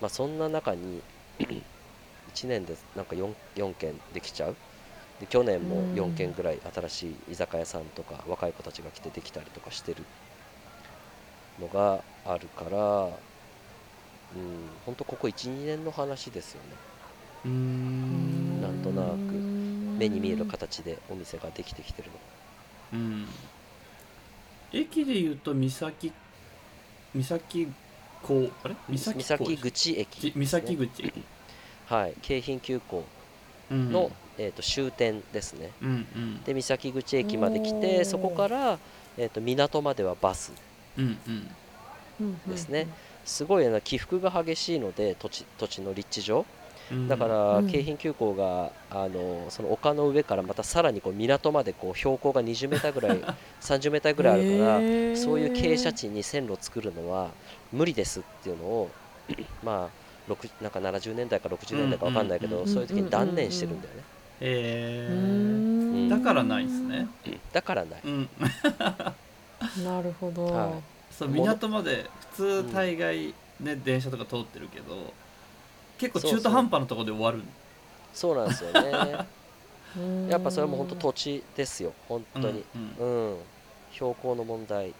[0.00, 1.02] まあ、そんな中に
[1.38, 4.56] 1年でなんか 4, 4件できちゃう。
[5.20, 5.94] で去年もうん。
[5.94, 10.04] 4件ぐらい新しい居酒屋さんとか若い子たちが来てできたりとかしてる
[11.58, 13.20] のがあるから
[14.34, 14.68] うん。
[14.86, 16.68] 本当ここ12年の話ですよね。
[17.44, 18.60] うーん。
[18.62, 19.16] なんとなく
[19.98, 22.08] 目に見える形でお店ができてきてる
[22.92, 23.26] のうん。
[24.72, 26.12] 駅でいうと三崎
[27.14, 27.68] 三崎
[28.22, 28.74] 港あれ？
[28.88, 31.12] 三崎港三崎口駅ですね、三崎口
[31.86, 32.14] はい。
[32.22, 33.04] 京浜急行
[33.70, 33.92] うん。
[33.92, 35.70] の、えー、と終点ですね。
[35.82, 36.42] うんうん。
[36.42, 38.04] で三崎口駅まで来おてー。
[38.04, 38.78] そこから、
[39.16, 40.52] えー、と港まではバス
[40.98, 41.30] うんう
[42.24, 42.40] ん。
[42.46, 42.56] で
[43.24, 46.44] すごいあの起伏が激しいので土地土地の立地上。
[46.90, 47.08] うん。
[47.08, 47.68] だからうん。
[47.68, 53.20] 京浜急行があのその丘の上からまたさらにこう港までこう標高が20メーターぐらい
[53.60, 57.30] 30メーターぐらいあるからそういう傾斜地に線路を作るのは
[57.72, 58.90] 無理ですっていうのを
[59.64, 64.00] まあ6なんか70年代か60年代か分かんないけど、そういう時に断念してるんだよね、
[64.40, 66.08] へえん。
[66.08, 67.08] だからないですね。
[67.52, 68.28] だからない、うん。
[69.84, 75.12] なるほど、はいそう港まで普通大概ね電車とか通ってるけど
[75.98, 77.42] 結構中途半端なところで終わる。
[78.12, 79.26] そうなんですよね。
[79.96, 81.92] うんやっぱそれも本当土地ですよ。
[82.08, 82.64] 本当に。
[82.74, 83.32] うんうん。
[83.32, 83.38] うん、
[83.92, 84.92] 標高の問題。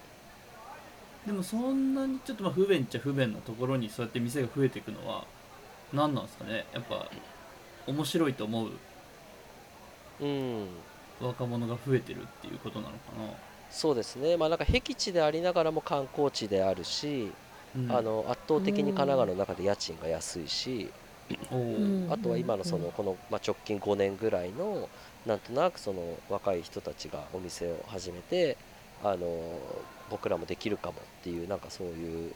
[1.26, 5.24] でもそんなにちょっとまあ不便っちゃ不便なところにそうやって店が増えていくのは
[5.92, 6.64] 何なんですかね。
[6.72, 7.10] やっぱ
[7.88, 8.70] 面白いと思う。
[10.20, 10.68] うん。
[11.20, 13.12] 若者が増えてるっていうことなのか
[13.74, 14.36] そうですね。
[14.36, 17.30] まあなんか僻地でありながらも観光地であるし、
[17.88, 20.90] な、あの圧倒的に神奈川の中で家賃が安いし、
[21.50, 22.06] うん。
[22.08, 22.92] あとは今のそのうん。
[22.92, 24.88] この、まあ、直近5年ぐらいの
[25.26, 28.56] なんとなくその若い人たちがお店を始めて
[29.02, 29.58] あの
[30.10, 32.32] 僕らもできるかもっていうなんかそういう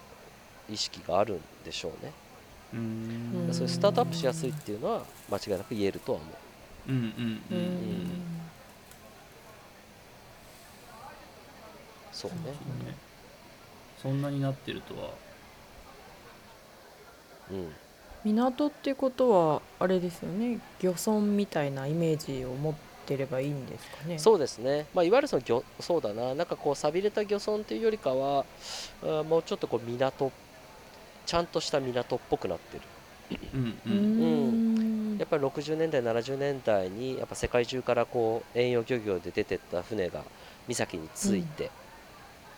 [0.70, 2.12] 意識があるんでしょうね、
[2.74, 3.46] うーん。
[3.48, 6.34] うんそういうスタートアップしやすいっていうのは間違いなく言えるとは思う。
[6.90, 7.02] うんうん
[7.50, 8.37] ううん
[12.18, 12.36] そうね。
[12.44, 12.52] そう
[12.86, 12.96] ね。
[14.02, 15.10] そんなになってるとは。
[17.50, 17.72] うん
[18.24, 20.58] 港ってことはあれですよね。
[20.82, 22.74] 漁村みたいなイメージを持っ
[23.06, 24.18] てればいいんですかね。
[24.18, 26.34] そうですね、まあ、いわゆるその漁そうだな。
[26.34, 28.44] なんかこう寂れた漁村っていうよりかは
[29.04, 30.32] あもうちょっとこう港
[31.26, 32.82] ちゃんとした港っぽくなってる。
[33.54, 35.14] うんううん。
[35.14, 35.18] ん。
[35.18, 40.22] やっぱり60年代70年代にやっぱ世界中からこう遠洋漁業で出てった船が
[40.66, 41.70] 岬に着いて、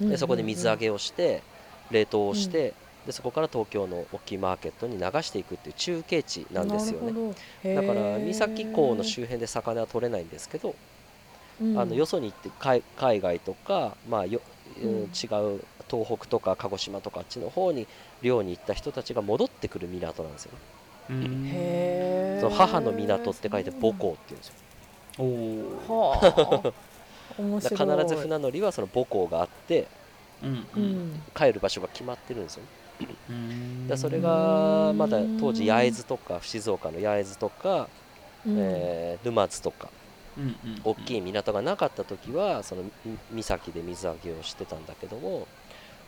[0.01, 1.43] でそこで水揚げをして
[1.91, 2.75] 冷凍をして、
[3.07, 7.35] でそこから東京の大きいマーケットに流していくっていう中継地なんですよね。
[7.65, 10.75] ねだから三崎港の周辺で魚は取れないんですけど、
[11.61, 14.41] あのよそに行って海海外とか、まあよ
[14.83, 14.91] うん。
[14.91, 15.61] うん違う
[15.91, 17.89] 東北とか鹿児島とかあっちの方に
[18.23, 20.59] 漁に行った人たちが戻ってくる港なんですよね。
[21.11, 21.49] うん。
[21.49, 22.41] へー。
[22.41, 24.55] その母の港って書いて母港っていうんですよ。
[25.19, 26.90] おおはあ
[27.37, 27.79] 面だ白い。
[28.07, 29.91] ず船乗りはその母港があって
[30.43, 30.81] うんううん。
[30.81, 32.71] ん帰る場所が決まってるんですよね。
[33.29, 33.87] うん。
[33.87, 37.91] だからそれがまだ当時焼津とか静岡の焼津とか、
[38.45, 38.59] うん。
[38.59, 39.93] えー沼津とか
[40.37, 40.85] うんうん。
[40.85, 45.49] 大きい港がなかった時はそのみ岬で水揚げをしてたんだけども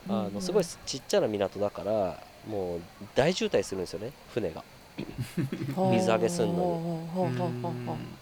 [0.09, 0.35] あうん。
[0.35, 2.83] のすごいちっちゃな港だからもう
[3.15, 4.65] 大渋滞するんですよね船が。
[5.93, 7.33] 水揚げすんのに。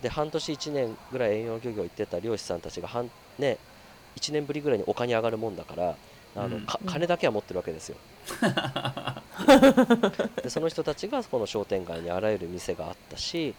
[0.03, 3.59] で半年1年ぐらい遠洋漁業行ってた漁師さんたちが半、ね、
[4.16, 5.95] 1年ぶりぐらいに丘に上がるもんだから
[6.37, 6.66] あの、うん。
[6.66, 7.97] か金だけは持ってるわけですよ。
[10.43, 13.55] でその人たちがこの商店街にあらゆる店があったし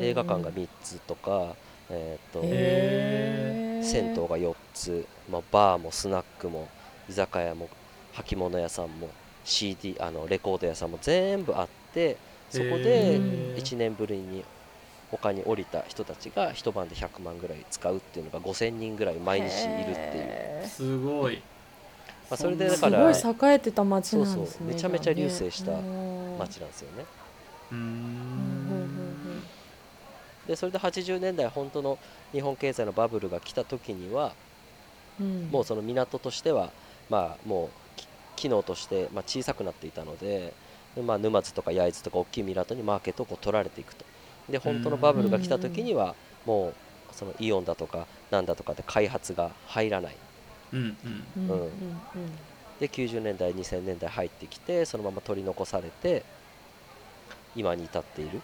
[0.00, 1.54] 映画館が3つとか、
[1.90, 3.84] えーとへー。
[3.84, 6.68] 銭湯が4つ、まあ、バーもスナックも
[7.08, 7.68] 居酒屋も
[8.14, 9.08] 履物屋さんも
[9.44, 12.16] CD あのレコード屋さんも全部あって
[12.50, 14.44] そこでへー1年ぶりに
[15.10, 21.36] 他に降りた人たちが一晩で100万ぐらい使うっていうのが5000人ぐらい毎日いるっていう、へすごい。
[22.30, 26.36] まあ、それでーだからすごい栄えてた町なんですねそうそうめちゃめちゃ隆盛したじゃあね。
[26.38, 27.04] 街なんですよね。
[30.48, 31.98] でそれで80年代本当の
[32.32, 34.32] 日本経済のバブルが来た時には
[35.50, 36.70] もうその港としては
[37.08, 37.83] まあもうき
[38.36, 40.52] 機能としてまあ小さくなっていたので
[40.94, 44.04] でまあ、沼津とか焼津とか大きい港にマーケットをこう取られていくと。
[44.48, 46.74] で本当のバブルが来た時にはもう
[47.12, 50.16] そのイオンだとかなんだとかで開発が入らない。
[50.72, 50.96] うん
[51.36, 51.50] うん。
[51.50, 51.70] うん
[52.80, 56.24] で90年代2000年代入ってきてそのまま取り残されて
[57.54, 58.40] 今に至っている。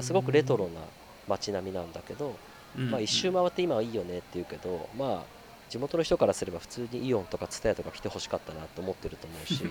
[0.00, 0.80] すごくレトロな
[1.28, 2.36] 街並みなんだけど
[2.76, 2.90] うん。
[2.90, 5.41] まあ、一周回って今はいいよねって言うけどまあ
[5.72, 9.64] 地元の人からすれば普通にイオンとかツタヤとか来てほしかったなと思ってると思うし。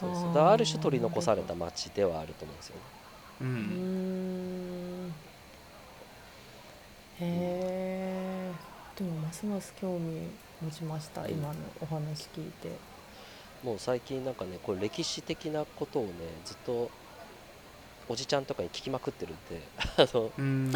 [0.00, 0.34] そうそう。
[0.34, 2.82] だある種取り残された街ではあると思うんですよね。
[3.42, 5.08] ううん。
[5.08, 5.12] んへ
[7.20, 8.52] え
[8.96, 10.30] でもますます興味
[10.62, 12.80] 持ちました今のお話聞いて。
[13.62, 16.12] もう最近なんかねこれ歴史的なことをね
[16.44, 16.90] ずっと
[18.08, 19.62] おじちゃんとかに聞きまくってるんで
[19.96, 20.72] あのうん。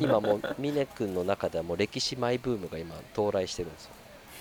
[0.00, 3.90] 今もう峰君の中ではもう歴史マイブームが今到来してるんですよ。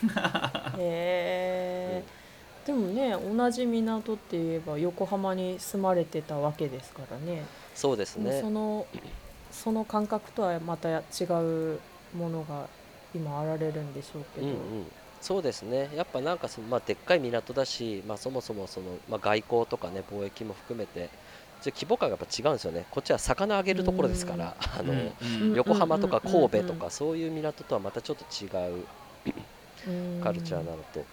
[0.79, 2.23] へえ
[2.65, 7.43] でもね同じ港って言えば横浜に住まれてたわけですからね。
[7.75, 8.41] そうですね。
[8.41, 8.85] その
[9.51, 11.79] その感覚とはまた違う
[12.15, 12.67] ものが
[13.13, 14.57] 今あられるんでしょうけど、うんうん、
[15.21, 15.89] そうですね。
[15.95, 21.09] やっぱなんかその、まあ、でっかい港だし、まあ、そもそもその、まあ、外交とかね貿易も含めて
[21.63, 22.85] ちょ規模感がやっぱ違うんですよね。
[22.91, 25.53] こっちは魚あげるところですからあの、うん。
[25.55, 28.85] 横浜とか神戸とかそういう港とはまたちょっと違う
[30.21, 31.05] カルチャーなのと、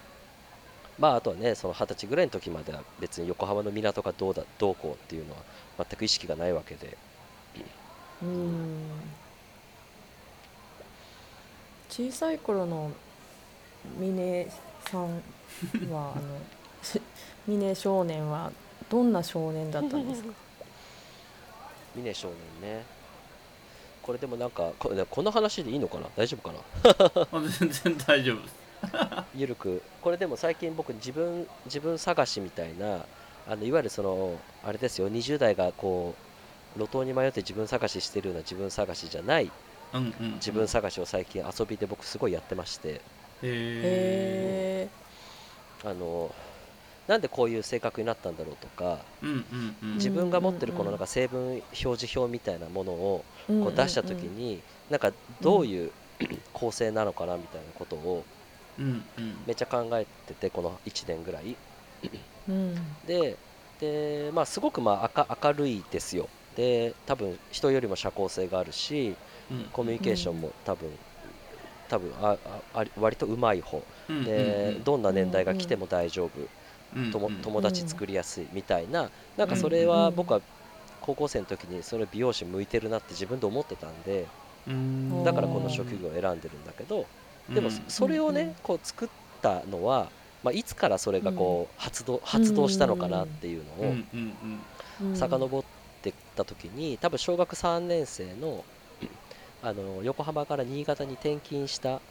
[0.99, 5.41] まああとはねその二十歳ぐらいの時までは別に横浜の港がどうだどうこうっていうのは
[5.77, 6.97] 全く意識がないわけで。
[8.21, 8.91] うん。
[11.89, 12.91] 小さい頃の
[13.97, 14.47] 峰
[14.89, 15.21] さん
[15.91, 16.39] はあの
[17.47, 18.51] 峰少年は
[18.91, 20.29] どんな少年だったんですか？
[21.95, 22.27] 峰少
[22.61, 22.83] 年ね。
[24.03, 26.07] これでもなんかこれこの話でいいのかな？
[26.15, 27.27] 大丈夫かな？
[27.31, 28.55] ま あ全然大丈夫です。
[29.35, 29.81] ゆるく。
[30.01, 33.05] これでも最近僕自分自分探しみたいな
[33.47, 35.09] あのいわゆるそのあれですよ。
[35.09, 36.15] 20代がこ
[36.75, 39.51] う路頭に迷って自分探ししてるような自分探しじゃない
[39.93, 42.89] うんうん自分探しを最近遊びで僕すごいやってまして。
[42.89, 43.01] へへ
[43.43, 44.89] え
[45.83, 46.33] あの
[47.07, 48.99] なんでこういう性格になったんだろうとか
[49.95, 55.11] 自分が持ってるこのなんか成分表示表みたいなものをえこう出した時になんか
[55.41, 55.91] どういう
[56.53, 58.23] 構成なのかなみたいなことを
[59.45, 61.55] めっちゃ考えててこの1年ぐらい。
[62.49, 62.75] うん。
[63.05, 63.37] で
[63.79, 66.29] で、まあ、すごくまあ明明るいですよ。
[66.55, 69.15] で多分人よりも社交性があるし
[69.49, 69.63] うん。
[69.71, 70.89] コミュニケーションも多分
[71.89, 73.83] 多分あああ割とうまい方。
[74.09, 74.23] うん。
[74.23, 76.47] でどんな年代が来ても大丈夫
[77.11, 79.09] 友達作りやすいみたいな。
[79.37, 80.41] なんかそれは僕は
[81.01, 84.27] 高校生の時にそれ美容師向いてるなって自分で思ってたんで。
[84.67, 85.23] うん。
[85.23, 87.05] だからこの職業を選んでるんだけど。
[87.49, 87.83] でもうん。
[87.87, 89.09] それをねこう作っ
[89.41, 90.09] たのは、
[90.43, 95.63] まあ、いつからそれがこう発動発動したのかなっていうのを遡っ
[96.01, 98.63] てった時に多分小学3年生の
[99.63, 102.01] あの横浜から新潟に転勤した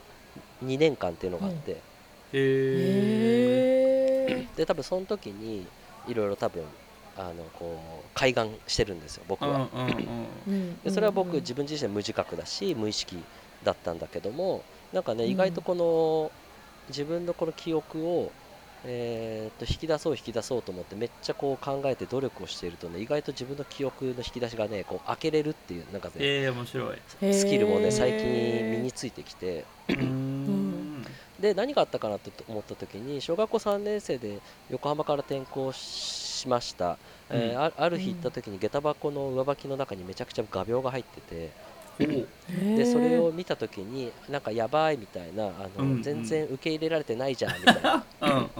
[0.64, 1.72] 2年間っていうのがあって、
[2.32, 3.79] へ
[4.56, 5.66] で多分その時に
[6.08, 6.64] いろいろ多分
[7.16, 9.68] あのこう開眼してるんですよ僕は。
[10.84, 13.18] でそれは僕自分自身は無自覚だし無意識
[13.64, 16.30] だったんだけどもなんかね意外とこの
[16.88, 18.32] 自分のこの記憶を
[18.84, 26.98] えー、と引き出そう引き出そうと思ってめっちゃこう考えて努力をしているとね意外と自分の記憶の引き出しがねこう開けれるっていうなんかねえー面白い。
[27.34, 29.64] スキルもね最近身についてきて
[31.40, 34.38] で何があったかなと思った時に小学校3年生で
[34.70, 36.98] 横浜から転校しました、
[37.30, 37.64] えーうん。
[37.64, 41.50] あある日行った時に下駄箱の上履きの中にめちゃくちゃ画鋲が入ってて
[42.76, 45.48] でそれを見た時になんかやばいみたいなあ
[45.78, 46.02] の、うんうん。
[46.02, 48.04] 全然受け入れられてないじゃんみたいな。
[48.20, 48.50] うん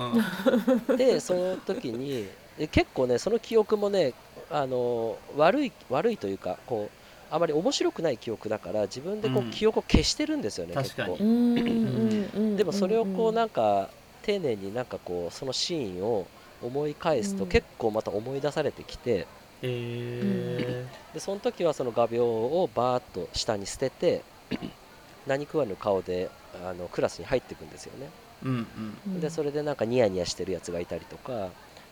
[0.90, 0.96] うん。
[0.96, 4.12] でその時にえ結構ねその記憶もね
[4.50, 9.50] あの悪い悪いというかこうあまり面白くない記憶だから自分でこう、うん。
[9.50, 11.16] 記憶を消してるんですよね確かに。
[11.16, 11.24] 結構。
[11.24, 13.90] うんうんうんでもそれをこうなんかか
[14.22, 16.26] 丁寧になんかこうそのシーンを
[16.62, 17.48] 思い返すとうん。
[17.50, 19.26] 結構また思い出されてきて
[19.62, 24.22] えでその時はその画鋲をバーッと下に捨てて
[25.26, 26.28] 何食わぬ顔で
[26.66, 28.08] あのクラスに入っていくんですよね。
[28.44, 28.66] ーうん。
[29.06, 29.20] うん。
[29.20, 31.48] でそれでなんかニヤニヤしてるやつがいたりとか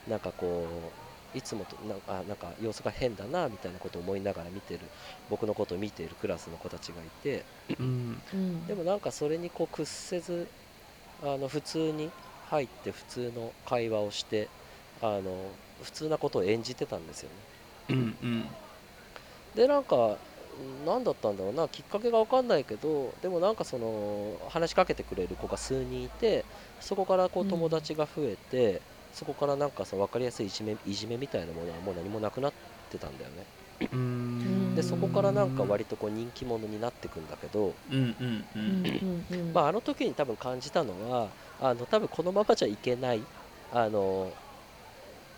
[0.09, 4.81] なんかこういつもとなんかあなんか様子が変だなみたいなことを思いながら見てる
[5.29, 7.45] 僕のことを見ているクラスの子たちがいて
[7.79, 8.23] うん。
[8.33, 10.49] うんでもなんかそれにこう屈せず
[11.23, 12.11] あの普通に
[12.49, 14.49] 入って普通の会話をして
[15.03, 15.51] あの
[15.83, 17.35] 普通なことを演じてたんですよね。
[17.91, 18.49] うんうん。
[19.55, 20.17] でなんか
[20.85, 26.45] 何だったんだろうなきっかけが分かんないけどでもなんかその話しかけてくれる子が数人いて
[26.81, 28.81] そこからこううん友達が増えて、
[29.13, 32.53] そこからなんかその分かりやすいいじめいじめみたいなものはもう何もなくなっ
[32.91, 33.59] てたんだよね。
[34.75, 37.75] でそこからなんか割とこう人気者になってくんだけど、
[39.53, 41.29] まあ、あの時に多分感じたのは
[41.61, 43.21] あの多分このままじゃいけない
[43.73, 44.33] あの、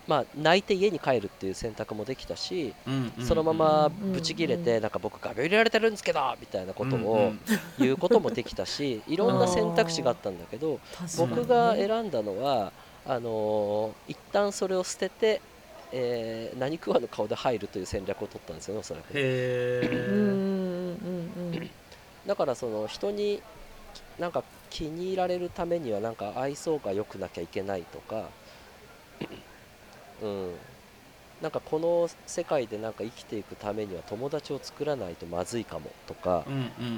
[0.07, 7.39] まあ、泣いて家に帰るっていう選択もできたし、うんうんそのままうんブチ切れて、なんか僕画鋲入れられてるんですけどみたいなことをん
[7.77, 10.79] 言うこともできたし、いろんな選択肢があったんだけど
[11.17, 12.71] 僕が選んだのは
[13.05, 15.41] あのー一旦それを捨てて、
[15.91, 19.13] えー何食わぬ顔で入るという戦略を取ったんですよねおそらく。
[22.27, 23.41] だからその人に
[24.19, 28.29] なんか気に入られるためにはなんか愛想が良くなきゃいけないとか
[30.21, 30.51] うん。
[31.41, 36.45] なんかこの世界でなんか生きていくためには友達を作らないとまずいかもとか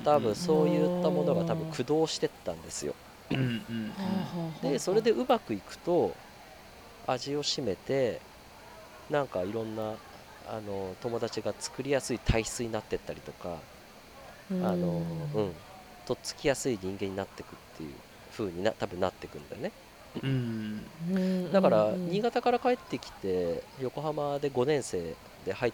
[0.04, 2.94] 多分そういったものが多分駆動してったんですよ
[4.62, 6.16] でそれでうまくいくと
[7.08, 8.20] 味を占めて
[9.10, 9.96] なんかいろんな
[10.50, 13.58] あの友達が作りやすい体質になってったりとか
[14.50, 15.02] あの
[15.36, 15.52] うん。
[16.06, 17.94] とっつきやすい人間になってくっていう
[18.34, 19.72] 風にな多分なってくんだよね。
[20.22, 20.86] うん。
[21.12, 21.52] うん。
[21.52, 25.16] だからうん新潟から帰ってきて横浜で5年生
[25.46, 25.74] で入っ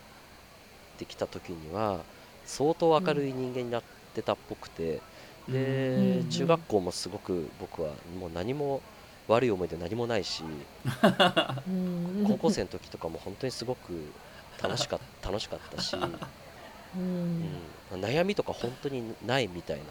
[0.98, 2.00] てきた時には
[2.46, 5.02] 相当明るい人間になってたっぽくて
[5.52, 8.82] でうん中学校もすごく僕はもう何も
[9.28, 12.26] 悪い思い出何もないしうん。
[12.28, 14.12] 高校生の時とかも本当にすごく
[14.62, 17.44] 楽しかっ 楽しかったし、うん。
[17.94, 19.84] うん、悩みとか本当にないみたいな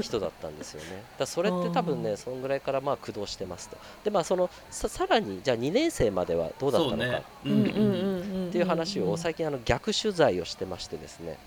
[0.00, 1.02] 人だったんですよね。
[1.18, 3.76] だそれって多分ねそんぐらいからまあ駆動してますと。
[4.04, 11.38] でまあそのささらにじゃあ2年生まではどうだったのかっていう話を最近あの逆取材をしてましてですね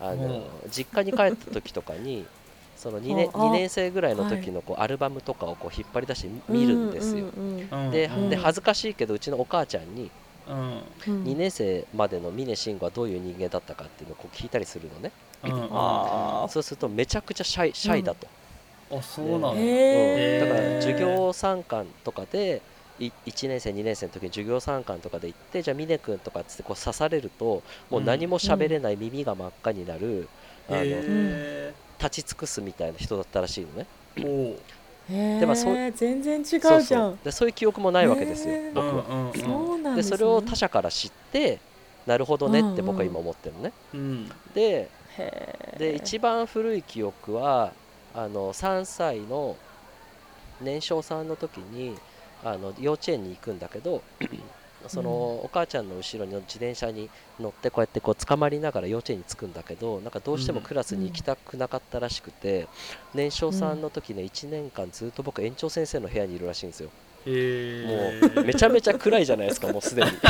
[0.00, 0.70] あのうん。
[0.70, 2.26] 実家に帰った時とかに
[2.76, 7.26] その2年ああ ,2 年生ぐらいの時のこうアルバムとかをこう引っ張り出して見るんですよ。
[7.36, 10.10] うんうんうんで恥ずかしいけどうちのお母ちゃんに
[10.48, 10.56] うん。
[10.56, 15.10] うん2年生までの峰慎吾はどういう人間だったかっていうのをこう聞いたりするのね。
[15.44, 15.68] うん。
[15.72, 16.48] あー。
[16.48, 18.26] そうするとめちゃくちゃシャイシャイだと。
[18.90, 19.48] あそうなんだ。
[19.50, 20.40] うん。
[20.40, 22.67] だから授業参観とかでい
[22.98, 30.28] 1年生2年生の時に授業参観とかで行ってじゃあ峰君とかっつってこう刺されるともう何も喋れない耳が真っ赤になる、
[30.68, 33.86] あのへ立ち尽くすみたいな人だったらしいのね。
[35.08, 37.10] でまあそう全然違うじそうゃそう。
[37.12, 39.40] んでそういう記憶もないわけですよ、僕は、うんうんうん。
[39.40, 41.60] そうなんでそれを他者から知って
[42.06, 44.32] なるほどねって僕は今思ってるのね、うん。
[44.54, 44.88] で
[45.78, 47.72] で一番古い記憶は
[48.14, 49.56] あの3歳の
[50.60, 51.96] 年少さんの時に
[52.44, 54.02] あの幼稚園に行くんだけど
[54.86, 60.64] その、お母ちゃんの後ろに自転車に乗ってこうやってこう捕まりながら幼稚園に着くんだけどなんかどうしてもうん。
[60.64, 62.68] クラスに行きたくなかったらしくて、
[63.14, 66.90] 年少さんの時ね1年間ずっと僕園長先生の部屋にいるらしいんですよ。
[67.26, 70.10] もうめちゃめちゃ暗いじゃないですかもうすでに。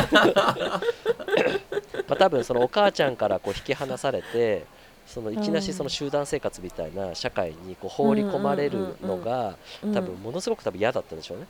[2.08, 4.64] まあ多分そのお母ちゃんからこう引き離されて
[5.06, 11.46] そのいきなしその集団生活みたいな社会にこう放り込まれるのが多分ものすごく多分嫌だったんでしょうね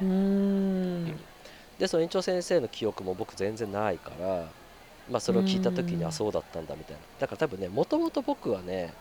[0.00, 0.08] うん。
[0.08, 0.10] う
[1.10, 1.20] ん
[1.78, 4.48] でその園長先生の記憶も僕全然ないから
[5.10, 6.08] まあそれを聞いた時にうん。
[6.08, 7.02] あそうだったんだみたいな。
[7.18, 8.92] だから多分ねもともと僕はね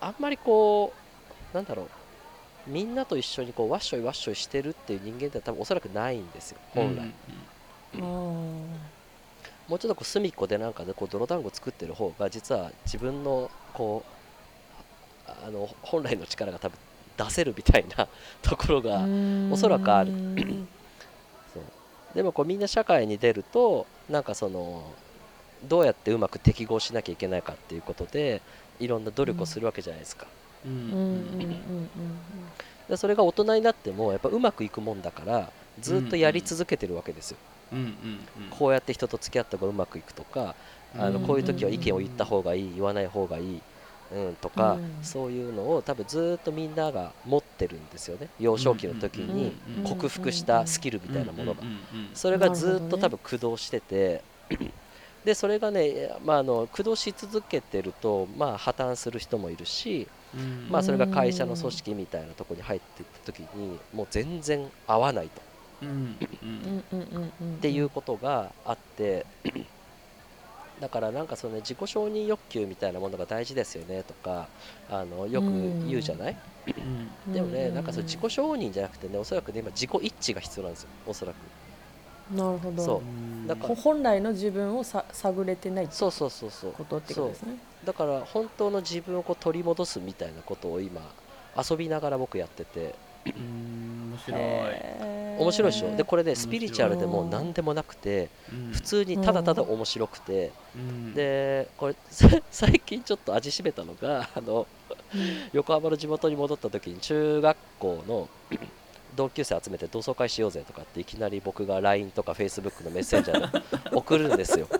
[0.00, 0.92] あんまりこ
[1.52, 7.10] うなんだろうみんなと一緒にこうわっしょいわっしょいしてるっていう人間って多分おそらくないんですよ本来、
[7.94, 8.00] あー
[9.68, 14.04] もうちょっとこう隅っこでなんかでこう泥団子作ってる方が実は自分のこ
[15.26, 16.76] うああの本来の力が多分
[17.16, 18.08] 出せるみたいな
[18.42, 19.06] ところが
[19.52, 20.12] おそらくある。
[22.14, 24.84] でもこうみんな社会に出るとなんかその
[25.64, 28.40] どうやってうまく適合しなきゃいけないかっていうことで
[28.78, 30.26] いろんな努力をするわけじゃないですか、
[30.64, 31.88] うんうんうんうんうん
[32.88, 35.50] でそれが大人になってもやっぱうまくいくもんだから
[35.80, 37.38] ずっとやり続けてるわけですよ、
[37.72, 37.88] うんうんうん
[38.50, 40.54] こうやって人と付き合った方がうまくいくとか
[40.96, 41.26] あのうん。
[41.26, 43.62] こういう時は意見を言った方がいい言わない方がいい、
[44.12, 44.98] うん、とか、うん。
[45.02, 48.28] そういうのを多分ずっとみんなが持ってるんですよね。
[48.38, 49.52] 幼少期の時に
[49.84, 51.62] 克服したスキルみたいなものが。
[52.14, 54.22] それがずっと多分駆動してて
[55.24, 60.66] でそれがね、まあ、あの駆動し続けてると、まあ、破綻する人もいるし、うん。
[60.70, 65.40] まあ、それが会社の組織みたいなところに入っていった時にもう全然合わないと。
[65.84, 69.26] っていうことがあって
[70.80, 74.48] だからなんかその、ね、自己承認欲求みたいなものが大事ですよねとか
[74.90, 75.50] あのよく
[75.88, 76.36] 言うじゃない、
[77.26, 77.32] うん。
[77.32, 77.74] でもねうん。
[77.74, 81.36] なんかその自己承認じゃなくてねおそらくね今自己一致が必要なんですよおそらく。
[82.34, 82.82] なるほど。
[82.84, 82.98] そう。
[82.98, 83.46] うん。
[83.46, 86.72] だからほ本来の自分をさ探れてないってそうそうそうそう。
[86.72, 87.58] ことってことですね。
[87.84, 91.02] だから本当の自分をこう取り戻すみたいなことを今
[91.56, 92.94] 遊びながら僕やってて。
[93.26, 94.40] うん面白い
[95.38, 95.96] 面白いでしょ？
[95.96, 98.72] でこれねスピリチュアルでも何でもなくてうん。
[98.72, 100.52] 普通にただただ面白くて。
[100.76, 101.14] うん。
[101.14, 104.66] でこれさ 最近ちょっと味しめたのがあの
[105.52, 108.28] 横浜の地元に戻った時に中学校の
[109.16, 113.52] 同級生集めて同窓会しようぜとかっていきなり僕が LINE とか Facebook のメッセンジャー
[113.90, 114.66] で送るんですよ。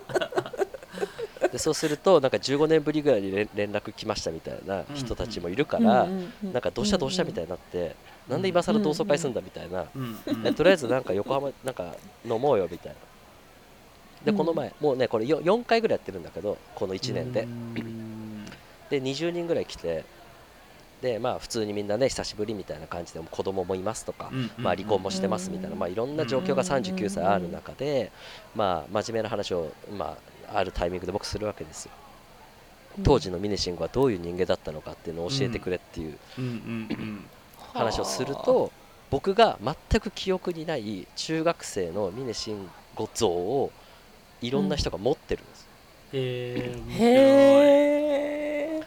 [1.53, 6.09] でそうするとなんか15年ぶりぐらいに連連絡来ましたみたいな人たちもいるから、
[6.43, 7.95] なんかどうしたどうしたみたいになって、
[8.29, 9.87] なんで今更同窓会するんだみたいな、
[10.49, 11.95] うとりあえずなんか横浜なんか
[12.25, 12.99] 飲もうよみたいな。
[14.25, 14.37] でうん。
[14.37, 18.47] この前、もうねこれ 4, 4回ぐらいやってるんだけどこの1年で、うん。
[18.91, 20.05] で20人ぐらい来て
[21.03, 28.11] でまあ普通にみんなね久しぶりみたいな感じで子供もいますとか、うんまあ、離婚もしてますみたいな、うんまあ、いろんな状況が39歳ある中で、
[28.55, 30.17] まあ、真面目な話を、ま
[30.51, 31.93] あ、あるタイミングで僕するわけですよ。
[33.03, 36.17] 当時の峰慎吾はどういう人間だったのかっていうのを教えてくれっていう
[37.75, 38.73] 話をすると、
[39.11, 43.71] 僕が全く記憶にない中学生の峰慎吾像を
[44.41, 45.69] いろんな人が持ってるんです、
[46.13, 48.83] へえへえ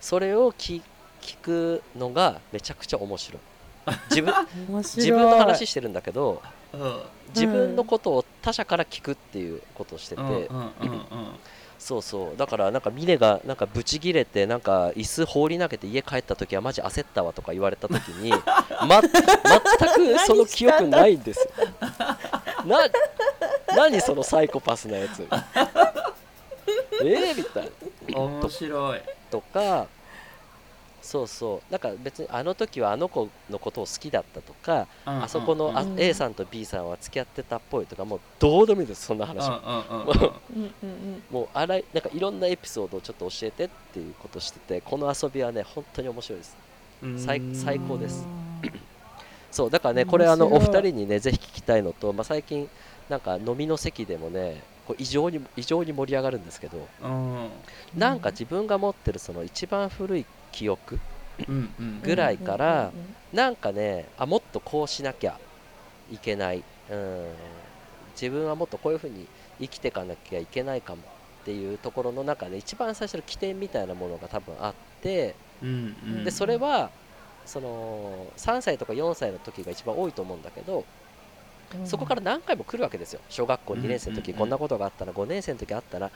[0.00, 0.82] それを聞
[1.20, 3.40] 聞くのがめちゃくちゃ面白い。
[4.10, 4.34] 自分
[4.68, 5.06] 面白い。
[5.06, 7.02] 自分の話してるんだけどうん。
[7.28, 11.40] 自分のことを他者から聞くっていうことをしてて、うんうんうんうん
[11.80, 12.36] そうそう。
[12.36, 18.30] だからなんか峰がなんかブチギレてなんか椅子放り投げて家帰った時はマジ焦ったわとか言われた時に、
[18.86, 19.10] ま、全
[20.14, 21.66] くその記憶ないんですよ。
[22.66, 22.86] な
[23.74, 25.26] 何そのサイコパスなやつ。
[27.02, 27.72] えー、みたい
[28.10, 28.18] な。
[28.20, 29.00] 面白い。
[29.30, 29.86] とか
[31.10, 31.72] そうそう。
[31.72, 35.92] なんか別にあの時はあの子のことを好きだったとか、あそこのあうん。
[35.92, 39.06] うん A さんと B さんは付き合ってたっぽいとかもうどうでもいいです。
[39.06, 39.84] そんな話は。
[39.90, 40.72] うんうんうんうん。
[40.84, 46.56] うんうんもうあらいなんかいろんなエピソードをちょっと教えてっていうことをしててこの遊びはね本当に面白いです。
[47.02, 47.18] うん。
[47.18, 48.24] 最最高です。
[48.62, 48.72] うん。
[49.50, 52.68] そうだからねこれあのお二人にねぜひ聞きたいのと、まあ、最近
[53.08, 57.50] なんか飲みの席でもねこう異常に異常に盛り上がるんですけどうん。
[57.96, 60.98] なんか自分が持ってるその一番古い記憶
[62.02, 62.92] ぐらいから
[63.32, 65.38] なんかねあもっとこうしなきゃ
[66.12, 66.64] いけない。
[66.90, 67.32] うん。
[68.20, 69.26] 自分はもっとこういうふうに
[69.60, 71.02] 生きていかなきゃいけないかも
[71.42, 76.24] っていうところの中で一番最初の起点みたいなものが多分あってうんうん。
[76.24, 76.90] でそれは
[77.46, 80.84] その3歳とか4歳の時が一番多いと思うんだけどうん
[81.84, 83.20] そこから何回も来るわけですよ。
[83.28, 86.10] 小学校2年生の時うんこんなことがあったな5年生の時あったな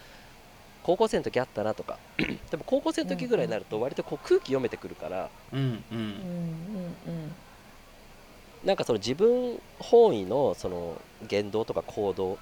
[0.83, 1.99] 高校生の時あったなとか。
[2.51, 5.31] でも高校生の時ぐらいになると割とこう空気読めてくるから
[8.65, 12.39] なんかその自分本位のその言動とか行動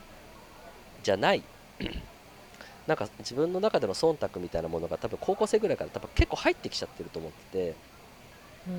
[1.03, 1.43] じゃない。
[2.87, 7.75] なんか自分の中での忖度みたいなものが多分高校生ぐらいから多分結構入ってきちゃってると思ってて、うん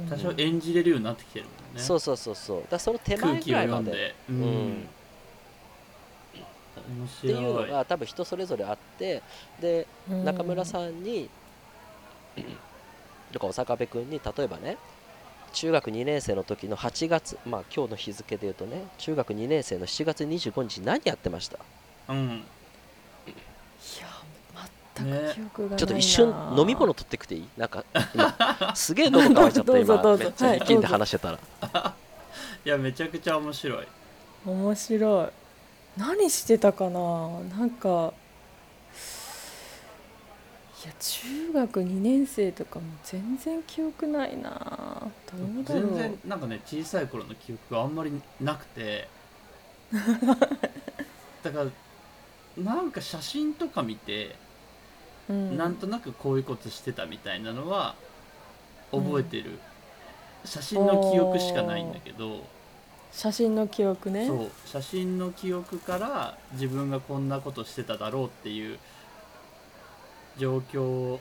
[0.09, 1.81] 多少演じれるようになってきてるもんね。
[1.81, 2.63] そうそうそうそう。
[2.69, 3.85] だその手前ぐらいまで。
[3.85, 4.15] 読んで。
[4.29, 4.35] うう
[4.69, 4.87] ん
[7.05, 9.21] っていうのが多分人それぞれあって
[9.61, 10.25] でうん。
[10.25, 11.29] 中村さんに
[13.31, 14.77] とか長部君に例えばね
[15.53, 21.59] 中学2年生の時の8月まあ今日の日付で言うとね中学2年生の7月25日何やってました？
[22.09, 22.43] うん
[25.03, 25.77] 全く記憶がないな。
[25.77, 27.47] ちょっと一瞬飲み物取ってきていい？
[27.57, 27.83] なんか
[28.13, 30.25] 今すげえ喉乾いちゃった どうぞどうぞ今。
[30.25, 31.39] めっちゃ力んで話してたら、
[32.65, 33.87] いやめちゃくちゃ面白い。
[34.45, 35.27] 面白い。
[35.97, 37.39] 何してたかな？
[37.57, 38.13] なんか
[40.83, 45.07] いや中学2年生とかも全然記憶ないな。
[45.31, 45.83] どうだろう。
[45.87, 49.07] 全然なんかね小さい頃の記憶があんまりなくて。
[51.43, 51.65] だから
[52.57, 54.35] なんか写真とか見て、
[55.29, 55.57] うん。
[55.57, 57.95] なんとなくこういうことしてたみたいなのは
[58.91, 59.59] 覚えてる、
[60.45, 62.45] 写真の記憶しかないんだけど。
[63.11, 64.27] 写真の記憶ね。
[64.27, 64.51] そう。
[64.65, 68.79] 写真の記憶から自分がこんなことしてただろうっていう
[70.37, 71.19] 状況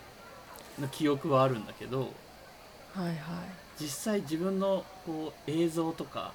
[0.80, 2.12] の記憶はあるんだけど
[2.94, 3.16] はいはい。
[3.78, 6.32] 実際自分のこう映像とか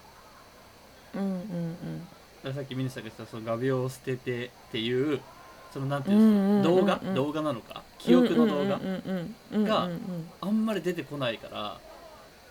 [1.15, 2.07] うんうん
[2.43, 5.22] だからさっきミニさんが言ったその画鋲を捨ててっていう
[5.74, 6.86] そのなんていううんんですか、うんうんうん。
[6.86, 7.13] 動画？
[7.13, 7.84] 動画なのか？
[7.97, 9.63] 記憶の動画、うんうんうんうん。
[9.65, 9.99] がうんうん
[10.41, 11.80] あんまり出てこないから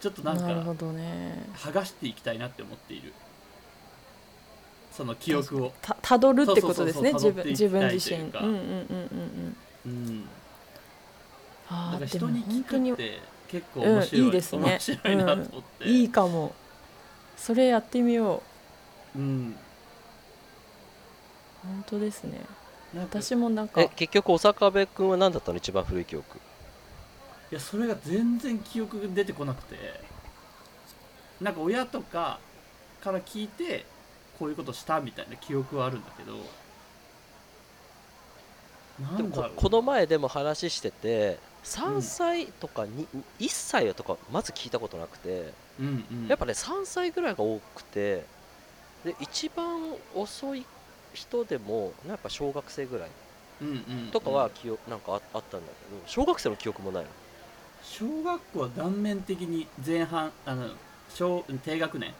[0.00, 1.46] ちょっとなんかなるほどね。
[1.56, 3.12] 剥がしていきたいなって思っている。
[4.92, 5.72] その記憶を。
[5.82, 8.28] たたどるってことですね自分自分自身。
[8.28, 9.56] うかうんうんうん。
[9.86, 9.90] うん。
[9.90, 10.24] うん
[11.68, 14.62] だか人に聞本当にくって結構面白い,、うんいいですね。
[14.62, 15.46] 面白いなと思っ
[15.80, 16.54] て、いいかも。
[17.36, 18.42] それやってみよ
[19.16, 19.18] う。
[19.18, 19.56] うん。
[21.64, 22.40] 本当ですね
[22.99, 26.38] 私もなんかえ結局小坂部君は何だったの一番古い記憶？
[27.51, 29.76] やそれが全然記憶が出てこなくて。
[31.40, 32.38] なんか親とか
[33.03, 33.84] から聞いて
[34.38, 36.32] こういうことしたみたいな記憶はあるんだけど。
[39.16, 39.53] でもこなんだろう。
[39.55, 43.07] この前でも話してて3歳とかに、
[43.38, 45.53] 1歳とかまず聞いたことなくて。
[45.78, 46.26] うんうん。
[46.28, 48.24] やっぱね3歳ぐらいが多くて。
[49.05, 50.64] で一番遅い
[51.16, 53.08] 人でもやっぱ小学生ぐらい
[53.62, 57.08] うんうんとかは記憶なんかああったんだけど小学生の記憶もないの？
[57.82, 60.68] 小学校は断面的に前半あの
[61.08, 62.12] 小低学年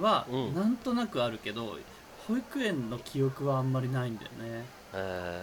[0.00, 0.54] はうん。
[0.54, 1.78] なんとなくあるけど、
[2.28, 4.64] 保育園の記憶はあんまりないんだよね。
[4.94, 5.42] へ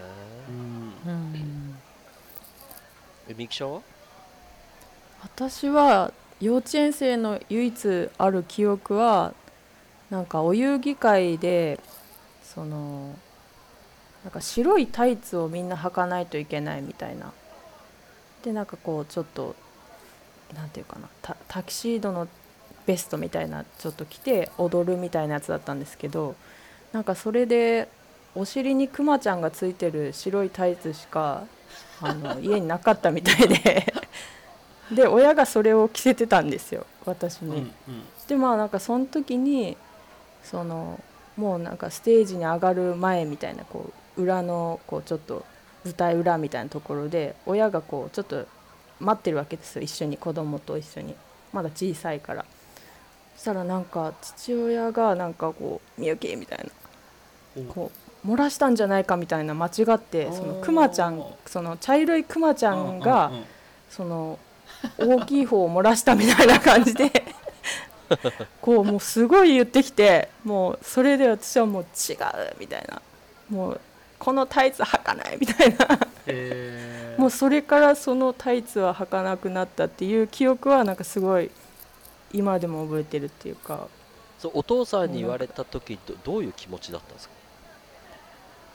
[0.49, 0.93] うん。
[1.05, 1.75] うん。
[3.29, 3.81] えみきちゃんは？
[5.23, 9.33] 私は幼稚園生の唯一ある記憶は
[10.09, 11.79] なんかお遊戯会で
[12.53, 13.13] その
[14.23, 17.31] なんか白いタイツをみんな履かないといけないみたいな。
[18.43, 19.55] でなんかこうちょっと
[20.55, 22.27] なんていうかなタタキシードの
[22.85, 26.35] ベストみたいなちょっと着て踊るみたいなやつだったんですけど
[26.93, 27.89] なんかそれで
[28.33, 31.45] お尻にクマちゃんがついてる白いタイツしか
[32.01, 33.93] あの 家になかったみたいで。
[34.91, 37.49] で親がそれを着せてたんですよ私に。
[37.49, 37.71] うんうん。
[38.27, 39.75] でまあなんかその時に
[40.43, 41.01] その
[41.37, 45.45] もうなんかステージに上がる前みたいなこう裏のこうちょっと
[45.85, 48.45] 舞台裏みたいなところで親がこうちょっと
[48.99, 51.15] 待ってるわけですよ一緒に子供と一緒に。
[51.53, 52.45] まだ小さいから。
[53.35, 56.59] そしたらなんか父親がなんかこう「みゆき」みたい
[57.55, 57.91] なおこ
[58.25, 63.31] う漏らしたんじゃないかみたいな間違ってそのクマちゃんその茶色いクマちゃんが
[63.91, 64.39] その
[64.97, 67.11] 大きい方を漏らしたみたいな感じで
[68.61, 72.17] こうもうすごい言ってきてもうそれで私はもう違う
[72.59, 73.01] みたいな。
[73.49, 73.81] もう
[74.19, 75.99] このタイツ履かないみたいな。
[77.17, 81.49] もうそれからそのタイツは履かなくなったっていう記憶はなんかすごい
[82.33, 83.87] 今でも覚えてるっていうか。
[84.39, 87.33] そうお父さんに言われた時どどういう気持ちだったんですか？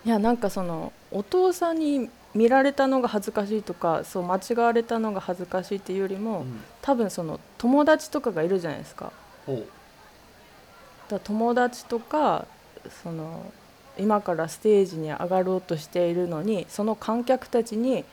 [0.05, 6.65] いやなんかそのお父さんに見られたのが恥ずかしいとかそう間違われたのが恥ずかしいっていうよりも、うん。
[6.81, 9.13] 多分その友達とかがいるじゃないですか
[11.09, 12.47] だ友達とか
[13.03, 13.53] その
[13.99, 18.05] 今からステージに上がろうとしているのにその観客たちに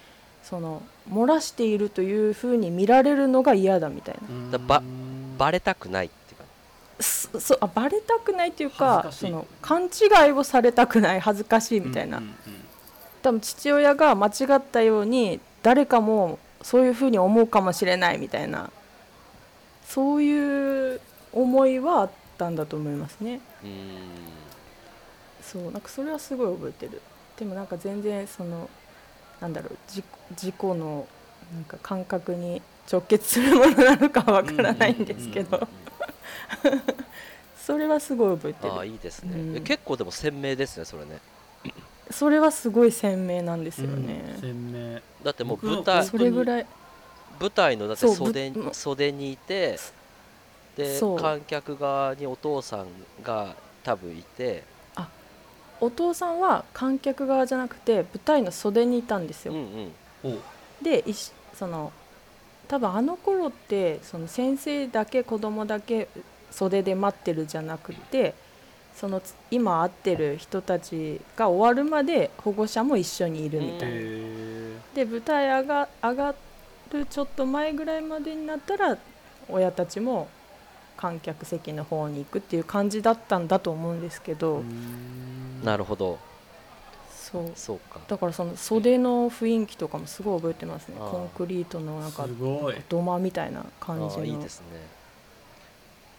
[0.44, 4.16] その漏らしているというふうに見られるのが嫌だみたい
[4.52, 4.52] な。
[4.52, 7.40] だばうんバレたくないっていうか。
[7.40, 12.36] そあバレたくないっていうかその勘違いをされたくない恥ずかしいみたいな、うんうん
[13.22, 18.72] 多分父親が間違ったように誰かもそういうふうに思うかもしれないみたいな。
[19.86, 21.02] そういう
[21.34, 23.42] 思いはあったんだと思いますね。
[23.64, 23.74] うーん。
[25.42, 27.02] そうなんかそれはすごい覚えてる。
[27.38, 28.70] でもなんか全然その
[29.40, 30.04] なんだろう事
[30.36, 31.08] 事故の
[31.54, 32.62] なんか感覚に
[32.92, 35.68] 直結するものなのかわからないんですけうんうんど
[37.66, 39.58] それはすごい覚えてああるいいですね、うん。
[39.58, 41.20] え結構でも鮮明ですねそれね。
[42.12, 45.00] それはすごい鮮明なんですよね、鮮明。
[45.24, 46.66] だってもう舞台それぐらい
[47.40, 49.78] 舞台のだって袖ぶ袖にいて
[50.80, 51.20] でそう。
[51.20, 52.88] 観客側にお父さん
[53.24, 54.64] が多分いて。
[55.82, 59.92] お父さんは観客側じゃなくて舞台の袖にいたんですよ、うん
[60.26, 60.40] うん。
[60.82, 61.94] でいしその
[62.68, 66.10] 多分あの頃ってその先生だけ子供だけ
[66.52, 68.34] 袖で待ってるじゃなくて
[68.94, 76.36] そのつ今会ってる人たちが終わるまで保護者も一緒にいるみたいな、へで舞台上が上が
[76.92, 78.98] るちょっと前ぐらいまでになったら
[79.48, 80.28] 親たちも
[81.00, 86.20] 観客席の方に行くっていう感じだったんだと思うんですけど、ーなるほど。
[87.10, 87.52] そう。
[87.56, 88.02] そうか。
[88.06, 90.96] だからその袖の雰囲気とかもすごい覚えてますね。
[91.00, 92.76] コンクリートのなんかすごい。
[92.90, 94.20] 土間みたいな感じの。
[94.20, 94.66] ああいいですね。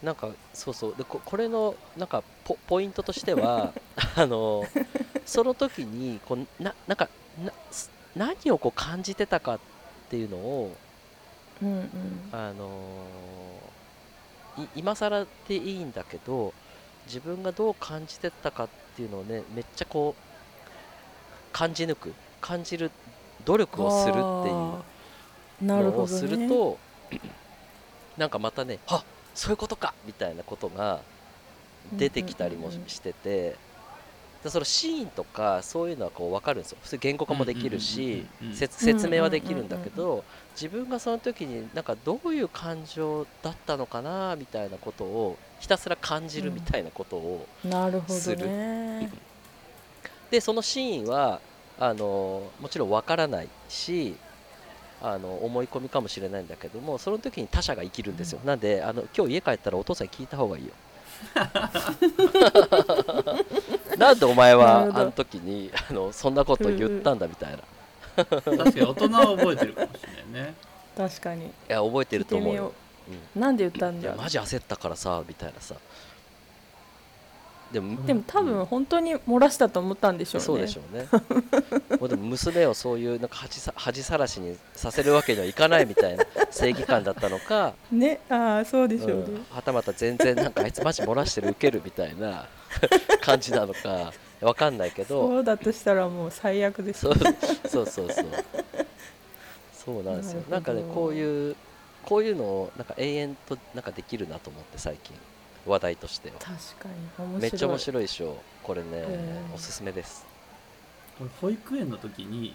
[0.01, 0.95] なんかそうそう。
[0.97, 3.73] でここれのなんかポポイントとしては
[4.17, 4.67] あの
[5.27, 7.07] その時にこうななんか
[7.45, 9.59] なす何をこう感じてたかっ
[10.09, 10.75] ていうのを
[11.61, 11.89] うんうん。
[12.31, 12.65] あの
[13.59, 13.60] い
[14.75, 16.53] 今更でいいんだけど
[17.05, 22.91] 自分がどう感じてたかっていうのをねめっちゃこう感じ抜く感じる
[23.45, 24.23] 努力をするっていう
[25.67, 26.77] のをすると、
[28.17, 31.01] なんかまたねあそういうことかみたいなことが
[31.93, 32.89] 出てきたりもうんうんうんうん。
[32.89, 33.55] してて、
[34.43, 36.77] でそのシーンとかそういうのはこう分かるんですよ。
[36.81, 40.23] 普通言語化もできるしうんうんうんうん説説明はできるんだけど
[40.55, 48.37] 自分がその時になんかどういう感情だったのかなみたいなことをひたすら感じるみたいなことを、なるほする。
[48.37, 49.11] どね
[50.31, 51.39] でそのシーンは
[51.79, 54.15] あのもちろん分からないし
[55.01, 60.71] あの思い込みかもしれないんだけどもその時に他者が生きるんですよ、なんであの今日家帰ったらお父さんに聞いた方がいいよ
[63.97, 67.61] なんでお前はあの時にあのそんなこと言ったんだみたいな、い
[68.25, 70.09] 確かに大人は覚えてるかもしれ
[70.41, 70.53] ないね。
[70.97, 71.51] 確かに。
[71.67, 72.57] や覚えてると思うよ。
[72.63, 72.81] 聞いてみよ
[73.35, 75.75] なんで言ったんいやだマジ焦ったからさみたいなさ
[77.71, 80.45] でもでも多分本当に漏らしたと思ったんでしょうね。
[80.45, 81.07] そうでしょうね。
[81.99, 89.45] もうでも娘をそういうなんか恥さ恥さらしにさせるわけにはいかないみたいな 正義感だったのか、ねああそうでしょうね、うん。
[89.49, 92.47] はたまた全然なんかあいつマジ漏らしてるウケるみたいな
[93.21, 94.11] 感じなのか
[94.41, 95.27] わかんないけど。
[95.27, 98.25] そうだとしたらもう最悪ですそうそうそうそう。
[99.73, 100.43] そうなんですよ。
[100.49, 101.55] なんかねこういう
[102.03, 105.15] こういうのをなんか永遠となんかできるなと思って最近
[105.65, 106.35] 話題としては。
[106.39, 106.55] 確か
[106.89, 107.41] に面白い。
[107.41, 108.87] めっちゃ面白いでしょこれね
[109.49, 109.55] うん。
[109.55, 110.25] おすすめです。
[111.19, 112.53] 俺保育園の時に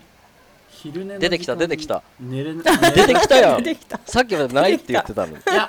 [0.69, 2.03] 昼寝の出てきた出てきた。
[2.21, 4.01] 寝れな 出てきたやん出てきた。
[4.05, 5.35] さっきまでないって言ってたのに。
[5.37, 5.69] いや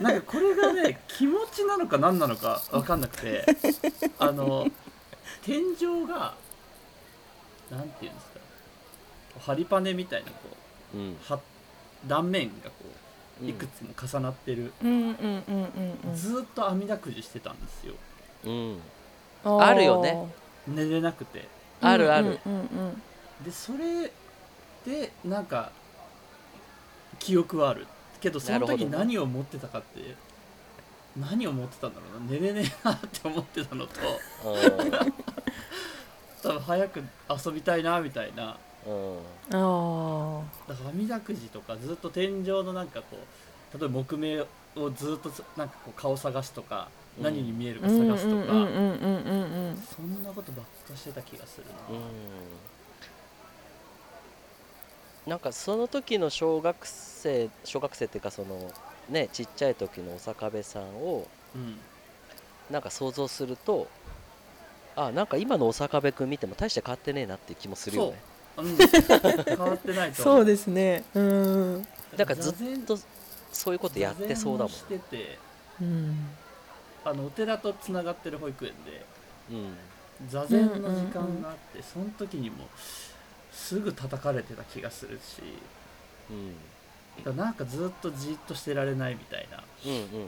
[0.00, 3.44] なんかこれがね気持ちなのか何なのか分かんなくて。
[4.18, 4.66] あの
[5.42, 6.34] 天井が
[7.70, 8.40] なんていうんですか。
[9.40, 10.36] ハリパネみたいなこ
[10.94, 11.12] うん。
[11.12, 11.40] うは
[12.06, 12.74] 断面がこ
[13.44, 15.14] いくつも重なってる、うんうんうん
[15.48, 17.94] うんうんずーっと網だくじしてたんですよ。
[18.44, 18.80] うん。
[19.44, 20.32] あるよね。
[20.66, 21.48] 寝れなくて。
[21.80, 22.38] あるある。
[22.46, 23.02] うんうんうん
[23.44, 24.10] でそれ
[24.86, 25.70] でなんか
[27.18, 27.86] 記憶はある。
[28.20, 30.16] けどその時何を持ってたかって
[31.16, 32.30] 何を持ってたんだろうな。
[32.30, 34.00] 寝れねえなって思ってたのと。
[34.44, 34.90] うん。
[36.42, 37.04] 多分早く
[37.44, 38.56] 遊びたいなみたいな
[38.86, 39.18] うん。
[39.52, 43.16] あだから網だくじとかずっと天井のなんかこ
[43.74, 44.46] う例えば木目を
[44.90, 47.24] ずっとなんかこう顔探すとか、うん。
[47.24, 52.00] 何に見えるあか探すとか、うんうんうんうんうんうんそんなことばっかしてた気がするな、う
[55.28, 55.30] ん。
[55.30, 58.72] なんかその時の小学生小学生っていうかその
[59.08, 61.78] ねちっちゃい時のお坂部さんをうん。
[62.68, 63.86] なんか想像すると
[64.96, 68.10] あなんか今のお坂部君見ても大して変わってねえなっていう気もするよね。
[68.10, 68.14] う。
[68.14, 68.16] ん、
[68.56, 70.22] 変わってないと。
[70.22, 71.04] そうですね。
[71.14, 71.86] うん。
[72.16, 72.98] だからずっ座禅と
[73.52, 74.72] そういうことやってそうだもん。
[74.72, 75.38] してて
[75.80, 76.28] うん。
[77.04, 79.04] あのお寺とつながってる保育園で
[79.50, 79.76] うん。
[80.28, 82.68] 座禅の時間があって、その時にも
[83.52, 85.42] すぐ叩かれてた気がするし
[86.30, 86.54] うん。
[87.24, 90.26] だからなんかずっとじっとしてられないみたいなうんうんうんうん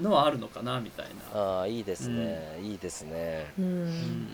[0.00, 3.52] のはあるのかなみたいな、ああいいですね、いいですね。
[3.56, 3.68] ううん。
[3.68, 4.28] うん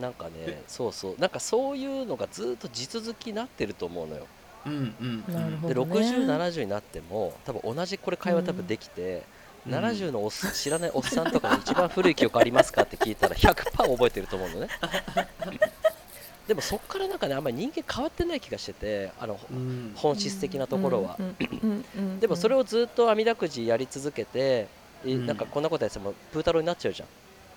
[0.00, 1.16] なんかねそうそう。
[1.18, 4.26] なんかそういうのがずっと地続きになってると思うのよ。
[4.66, 6.00] うんうんでなるほどね。
[6.00, 9.22] 6070になっても多分同じこれ会話多分できて、
[9.66, 9.74] うん。
[9.74, 14.68] 70のおっ知らないおっさんとかに一番古い記憶ありますかって聞いたら100%覚えてると思うのね。
[16.48, 19.92] でもそっからなんかねあんまり人間変わってない気がしててあのうん。
[19.94, 24.66] 本質的なところは、うんうんうんうんでもそれをずっと網だくじやり続けて、
[25.04, 25.26] いうん。
[25.26, 27.08] なんかこんなことやってもプータローになっちゃうじゃん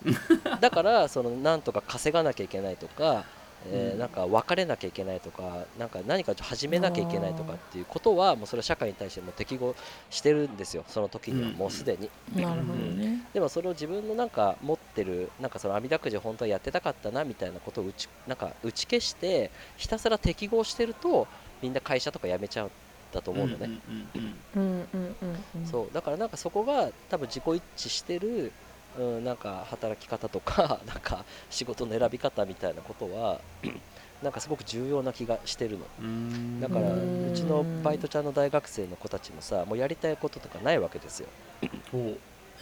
[0.61, 3.25] だからそのなんとか稼がなきゃいけないとか、
[3.65, 3.99] えーうん。
[3.99, 9.75] なんか別れなきゃいけないとかなんか何か始めなきゃいけないとかっていうことはもうそれは社会に対してもう適合
[10.09, 10.83] してるんですよ。
[10.87, 11.55] その時にはうん。
[11.55, 13.27] もうすでに、なるほどね。
[13.33, 21.27] でもそれを自分のなんか持ってるなんかその網だくじ本当はやってたかったなみたいなことを打ちなんか打ち消してひたすら適合してると
[21.61, 22.71] みんな会社とか辞めちゃうん
[23.11, 25.65] だと思うのね、んうんうんうんうんうんうん。
[25.65, 25.93] そう。
[25.93, 27.43] だからなんかそこが多分自己
[27.77, 28.51] 一致してる、
[28.97, 33.39] うん、なんか働き方とか なんか仕事の選び方みたいなことは
[34.23, 35.85] なんかすごく重要な気がしてるの。
[36.01, 36.59] うん。
[36.59, 41.27] だからううんちのバイトちゃんの大学生の子たちもさもうやりたいこととかないわけですよ。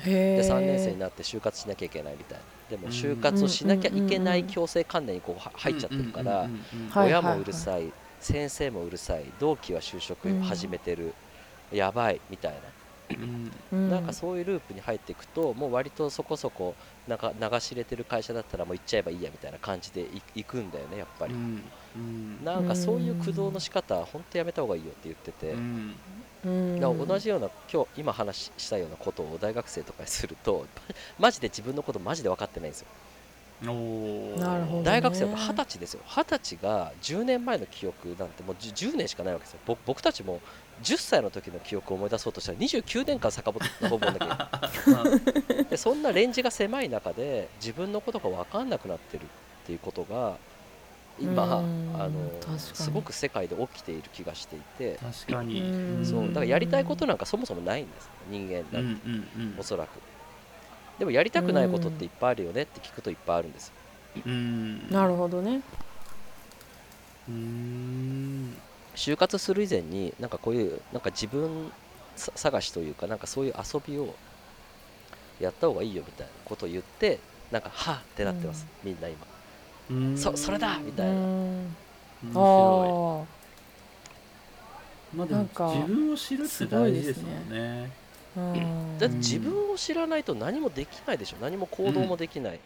[0.04, 2.44] で3年生にななって就活しなきゃいけないみたいな。
[2.70, 2.92] でもうん。
[2.92, 6.50] 就活をしなきゃいけないうん強制観念にこうは入っちゃってるから
[6.94, 11.14] 親もうるさい先生もうるさい同期は就職始めてる。
[11.72, 12.60] やばいみたいな
[13.10, 13.89] うん。
[13.89, 16.76] なんかそういうループに入っていくともう割とそこそこ
[17.08, 21.64] なんか流し入れてる会社だったらもう行っちゃえばいいやみたいな感じでい行くんだよねやっぱり、うん。
[21.95, 22.43] うん。
[22.43, 25.95] なんかそういう駆動の仕方本当やめた方がいいよって言ってて、うん。
[27.08, 30.66] 同じような今日今話ししたようなことを大学生とかにすると
[31.20, 32.88] マジで自分のことマジで分かってないんですよ。
[33.64, 34.39] おー。
[34.39, 34.84] なるほどね。
[34.84, 36.01] 大学生は二十歳ですよ。
[36.06, 39.60] 二十歳が10年前の記憶なんてもう 10, 10年しかないわけですよ。
[39.66, 40.41] 僕僕たちも
[40.84, 44.91] 10歳の時の記憶を思い出そうとしたら29年間遡んなきゃいけ
[45.55, 49.28] ない でそんなレンジが狭い中で自分のことが分かんなくなってるっ
[49.65, 50.38] ていうことが
[51.19, 54.97] 今うんあのすごく世界で起きている気がしていて。
[54.97, 55.61] 確かに。
[55.61, 56.05] うん。
[56.05, 59.89] そうだからやりたいことなんかそもそもないんです人間うんなんて、うんうんおそらく。
[60.99, 63.73] でもやりたくないことっていっぱいあるよねって聞くといっぱいあるんですよ。
[64.26, 64.89] うん。
[64.89, 65.61] なるほどね。
[67.30, 68.57] うん
[68.96, 71.72] 就活する以前になんかこういうなんか自分
[72.16, 74.16] さ探しというかなんかそういう遊びを
[75.39, 77.20] やった方がいいよみたいなことを言って
[77.52, 79.18] なんかはあってなってます、みんな今。
[79.91, 80.18] うーん。
[80.18, 80.80] そそれだ！
[80.80, 81.14] みたいな。
[81.14, 81.68] うん。
[82.24, 83.26] 面白あ
[85.14, 85.18] い。
[85.18, 87.91] まあでも自分を知るって大事ですもんね。
[88.36, 88.98] あうん。
[88.98, 91.38] だって自分を知らないと何もできないでしょ。
[91.39, 92.60] 何も行動もできない、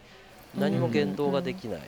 [0.58, 1.84] 何も言動ができない、し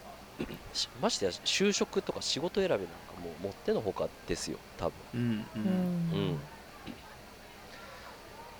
[1.00, 2.86] ましてや就職とか仕事選びなんか
[3.22, 4.94] もうもってのほかですよ多分。
[5.14, 5.62] うんうん。
[5.62, 6.38] ううんん。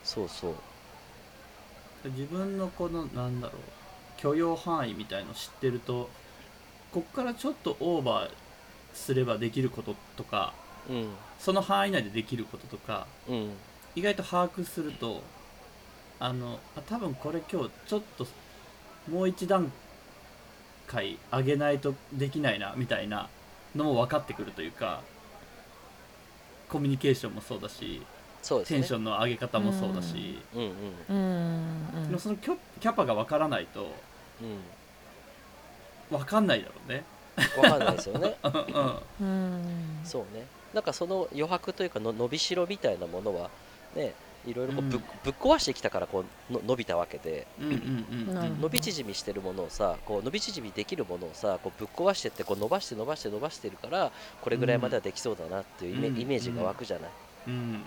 [0.05, 0.55] そうそう。
[2.05, 6.11] 自分のこのなんだろう許容範囲みたいの知ってると
[6.93, 8.31] こっからちょっとオーバー
[8.93, 10.53] すればできることとか
[10.89, 11.09] うん。
[11.39, 13.51] その範囲内でできることとかうん。
[13.95, 15.23] 意外と把握すると
[16.18, 18.27] あのあ多分これ今日ちょっと
[19.11, 19.73] もう一段
[20.93, 23.28] 階上げないとできないなみたいな
[23.74, 25.01] のも分かってくるというか
[26.68, 28.03] コミュニケーションもそうだし
[28.43, 28.78] そうですね。
[28.80, 30.62] テンションの上げ方もそうだし、うん
[31.09, 32.07] うんうん。
[32.09, 33.86] でもそのキャキャパが分からないとう
[36.11, 37.05] 分かんないだろうね。
[37.38, 38.36] ん分かんないですよね。
[39.20, 40.01] うん。
[40.05, 40.45] そうね。
[40.74, 43.49] なんかその余白というかの伸びしろみたいなものは
[43.95, 44.14] ね
[44.47, 45.03] いろいろこうぶ,、うん。
[45.24, 47.47] ぶっ壊してきたからこうの伸びたわけで。
[47.59, 56.20] 伸び縮みしてるものをさこう伸び縮みできるものをさこうぶっ壊してってこう伸ばして伸ばして伸ばしてるからこれぐらいまではできそうだなっていうイメ,、うん。
[56.20, 57.11] イメージが湧くじゃない、
[57.49, 57.84] うん。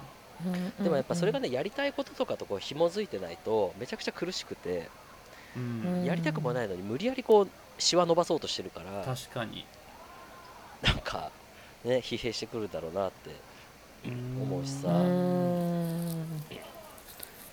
[0.81, 4.89] でもやっぱそれがねやりたいこととかとこう紐づいてないとめちゃくちゃ苦しくて、
[5.55, 6.05] うんうん。
[6.05, 9.65] やりたくもないのに無理やりこうシワ伸ばそうとしてるから確かに。
[10.81, 11.31] なんか
[11.83, 13.31] ね疲弊してくるだろうなって
[14.11, 14.89] 思うしさ。
[14.89, 16.25] うん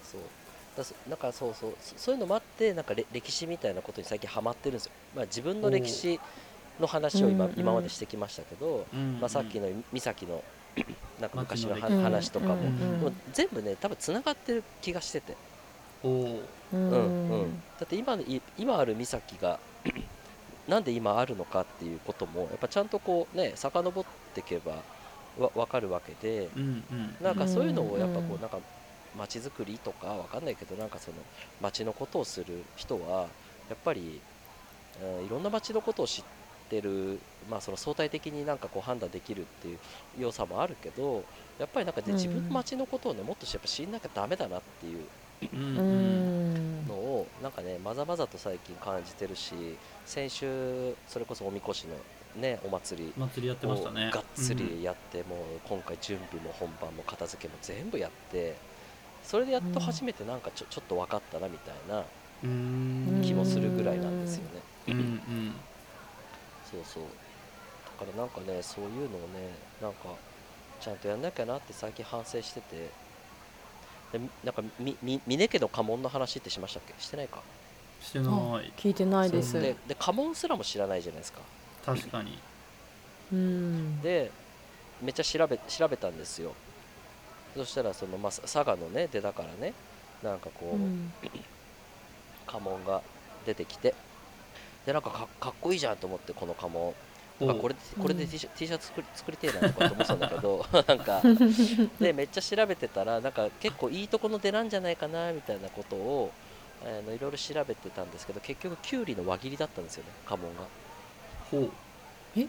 [0.03, 0.21] そう。
[0.77, 6.19] だそだからそうそうそそういうのもあってなんかれ歴史みたいなことに最近ハマってるんですよ、まあ、自分の歴史
[6.81, 10.43] の話を今,、今までしてきましたけど、うんまあ、さっきの美咲の
[11.21, 15.37] なんか昔の話とかも,、うんうんでも全部ね多分つながってる気がしてて、
[16.03, 16.41] ううん。
[16.73, 18.19] うん、だって今
[18.57, 19.59] 今ある美咲が
[20.67, 24.77] なんで今あるのかっていうこともやっぱちゃんとこうね遡っていけば
[25.39, 27.17] わ分かるわけで、うんうん。
[27.21, 28.59] なんかそういうのをやっぱこうなんか
[29.17, 31.17] 街づくりとかわかんないけどなんかその
[31.61, 33.29] 街のことをする人は
[33.69, 36.25] やっぱり、うんいろんな街のことを知っ
[36.69, 37.19] てる、
[37.51, 39.79] まあ、その相対的になんかこう判断できるっていう
[40.19, 41.25] 良さもあるけど
[41.59, 45.07] やっぱりなんかでうん自分の街のことをねもっとやっぱ知んなきゃダメだなっていう
[46.87, 49.55] のをなんかねまざまざと最近感じてるし
[50.05, 51.95] 先週それこそおみこしの
[52.37, 54.11] ねお祭り祭りやってましたね。
[54.13, 58.57] がっつりやって、もう今回準備も本番も片付けも全部やって
[59.25, 62.05] それでやっと初めてなんかちょ,、ちょっと分かったなみたいな
[62.45, 63.23] うん。
[63.25, 65.55] 気もするぐらいなんですよね、うんうん。
[66.71, 67.03] そうそう。
[68.01, 70.09] だからなんかねそういうのをねなんか
[70.81, 72.91] ちゃんとやんなきゃなって最近反省してて。
[74.13, 76.93] でなんかみみ峰家の家紋の話ってしましたっけ？
[76.99, 77.41] してないか？
[78.03, 78.29] してない。
[78.77, 79.55] 聞いてないです。
[79.55, 81.41] でで家紋すらも知らないじゃないですか
[81.85, 82.39] 確かに。
[83.33, 84.01] うん。
[84.01, 84.31] で
[85.01, 86.53] めっちゃ調べ調べたんですよ。
[87.57, 89.75] そしたらその、まあ、さ佐賀のね出だからね
[90.23, 91.13] なんかこう、うん。
[92.47, 93.03] 家紋が
[93.47, 93.95] 出てきて
[94.87, 96.95] でなんかかかっこいいじゃんと思ってこの家紋。
[97.41, 98.31] おなんかこれこれでうん。
[98.31, 101.23] T シャ,、T シャツ作り作りてえなとかって思ってたんだけどなんか
[101.99, 106.31] でめっちゃ調べてたらなんか結構いいとこの出なんじゃないかなみたいなことを
[106.85, 110.63] あのいろいろ調べてたんですけど結局キュウリの輪切りだったんですよね家紋が
[111.53, 111.71] ほう。
[112.37, 112.49] え？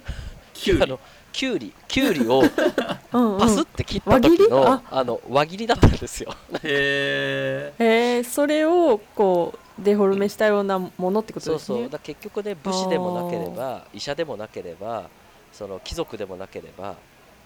[0.54, 0.84] キュウリ。
[0.84, 0.99] あの
[1.32, 1.74] キュウリ。
[1.88, 3.39] キュウリをうんうん。
[3.39, 4.38] パスって切った輪切り？
[4.38, 4.82] 時の、あ。
[4.89, 6.34] あの輪切りだったんですよ。
[6.64, 11.78] へえへえそれをこうデフォルメしたようなものってことそうですね。
[11.80, 15.10] そうだから結局ね武士でもなければ医者でもなければ
[15.51, 16.95] その貴族でもなければ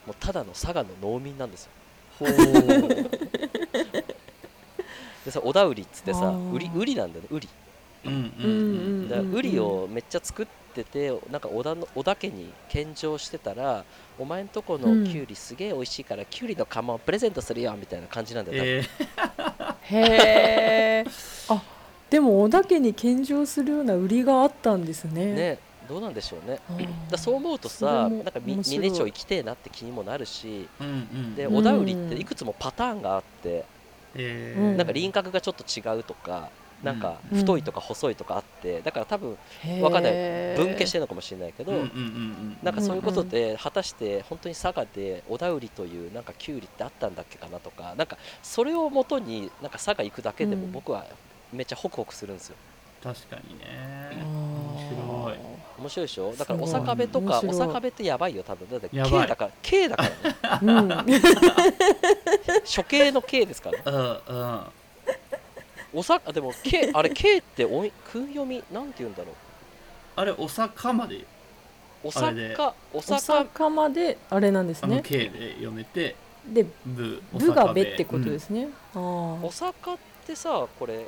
[0.06, 1.72] もうただの佐賀の農民なんですよ。
[2.20, 2.30] ほう。
[5.26, 6.52] でさ小田売りっつってさあー。
[6.52, 7.28] 売り売りなんだよね。
[7.32, 7.50] 売り
[8.04, 13.84] だから売りをめっちゃ作っててなんか織田の織田家に献上してたら
[14.20, 21.06] お前んとこのキュウリすげえ美味しいからキュウリの釜をプレゼントするよみたいな感じなんだよ、多分えへえ
[21.50, 21.62] あ
[22.10, 26.60] でも小田家に献上するような売りがあったんですねねどうなんでしょうね
[27.10, 33.66] だそう思うとさなんか峰町行きてえなって気にもなるしうんうんでうん小田売りっていくつもパターンがあって、
[34.16, 36.50] えーうんなんか輪郭がちょっと違うとか
[36.84, 37.38] なんかうん。
[37.40, 39.82] 太いとか細いとかあってだから多分へー。
[39.82, 40.14] わかんない。
[40.58, 41.72] 分家してるのかもしれないけど、
[42.64, 50.72] なんかそういうことで果たして本当に佐賀で小田売りというなんかキュウリってあったんだっけかなとかなんかそれをもとになんか佐賀行くだけでもうん。
[50.72, 51.06] 僕は
[51.52, 52.56] めっちゃホクホクするんですよ。
[53.04, 53.66] 確かにね。
[54.24, 55.38] 面白い。
[55.80, 56.34] 面白いでしょ？
[56.38, 58.68] だからおすごい坂部とかお坂部ってやばいよ多分。
[58.70, 59.22] だってやばい。
[59.24, 59.52] K だから。
[59.62, 60.04] K だか
[60.42, 61.16] らね。
[61.18, 61.22] う ん
[62.76, 63.84] 処刑の K ですからね。
[63.86, 64.62] うんうん
[65.98, 69.34] おさあでも K あれ K って音訓読みなんて言うんだろう？
[70.16, 71.26] あれおさまで。
[72.04, 72.56] おさあれで。
[72.56, 72.76] か。
[72.94, 81.08] おおさか坂まであれなんですあのね K で読めてで部部が「べ」ってことですね、あおさかってさこれ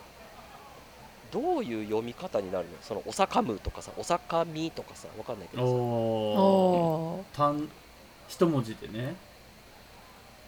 [1.32, 2.72] どういう読み方になるの？
[2.82, 5.72] そのおさかむとかさおさかみとかさわかんないけうんどさ。
[5.72, 7.70] あおあ単
[8.28, 9.16] 一文字でね。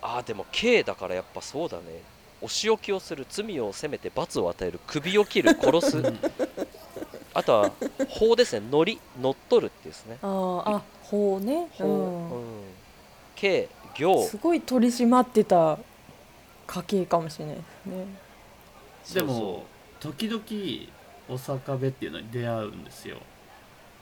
[0.02, 1.84] あーでも K だからやっぱそうだね
[2.42, 5.98] お仕置きをする罪を責めて罰を与える首を切る殺す。
[6.00, 6.20] うん。
[7.34, 7.72] あとは
[8.10, 8.68] 法ですね。
[8.70, 10.18] 乗り乗っ取るってですね。
[10.22, 11.68] あーあ法ね。
[11.74, 12.32] 法、うん。
[12.32, 12.64] うん、
[13.36, 14.26] K 行。
[14.26, 15.78] すごい取り締まってた
[16.68, 17.62] 家系かもしれないで
[19.04, 19.22] すね。
[19.22, 19.66] でも
[20.00, 20.44] 時々
[21.30, 23.18] お坂部っていうのに出会うんですよ。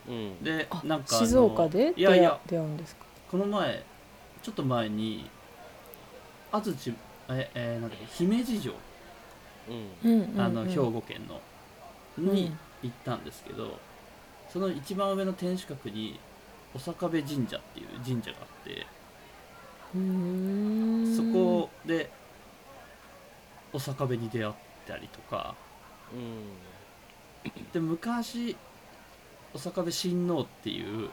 [0.05, 0.43] そうん。
[0.43, 2.39] であなんか静岡でいやいや。
[2.47, 3.05] 出会うんですか？
[3.29, 3.83] この前
[4.41, 5.29] ちょっと前に
[6.51, 6.93] 安土
[7.29, 8.73] え、えーなんだっけ姫路城。
[10.03, 10.39] うん。
[10.39, 11.39] あの兵庫県の。
[12.17, 12.51] に
[12.83, 13.79] 行ったんですけど、
[14.51, 16.19] その一番上の天守閣に
[16.73, 18.85] お坂部神社っていう神社があって。
[21.15, 22.09] そこで
[23.73, 24.53] お坂部に出会っ
[24.87, 25.55] たりとか。
[26.13, 27.71] うん。
[27.71, 28.55] で昔
[29.53, 31.09] お坂部親王っていう、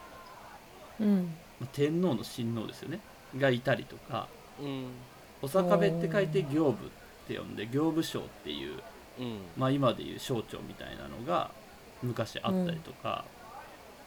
[1.00, 1.34] うん。
[1.60, 3.00] まあ天皇の親王ですよね。
[3.38, 4.28] がいたりとか。
[4.60, 4.86] うん
[5.42, 6.74] お坂部って書いて行部っ
[7.28, 8.82] て呼んで行部省っていう、
[9.18, 9.38] うん。
[9.56, 11.50] まあ、今でいう省庁みたいなのが
[12.02, 13.24] 昔あったりとか、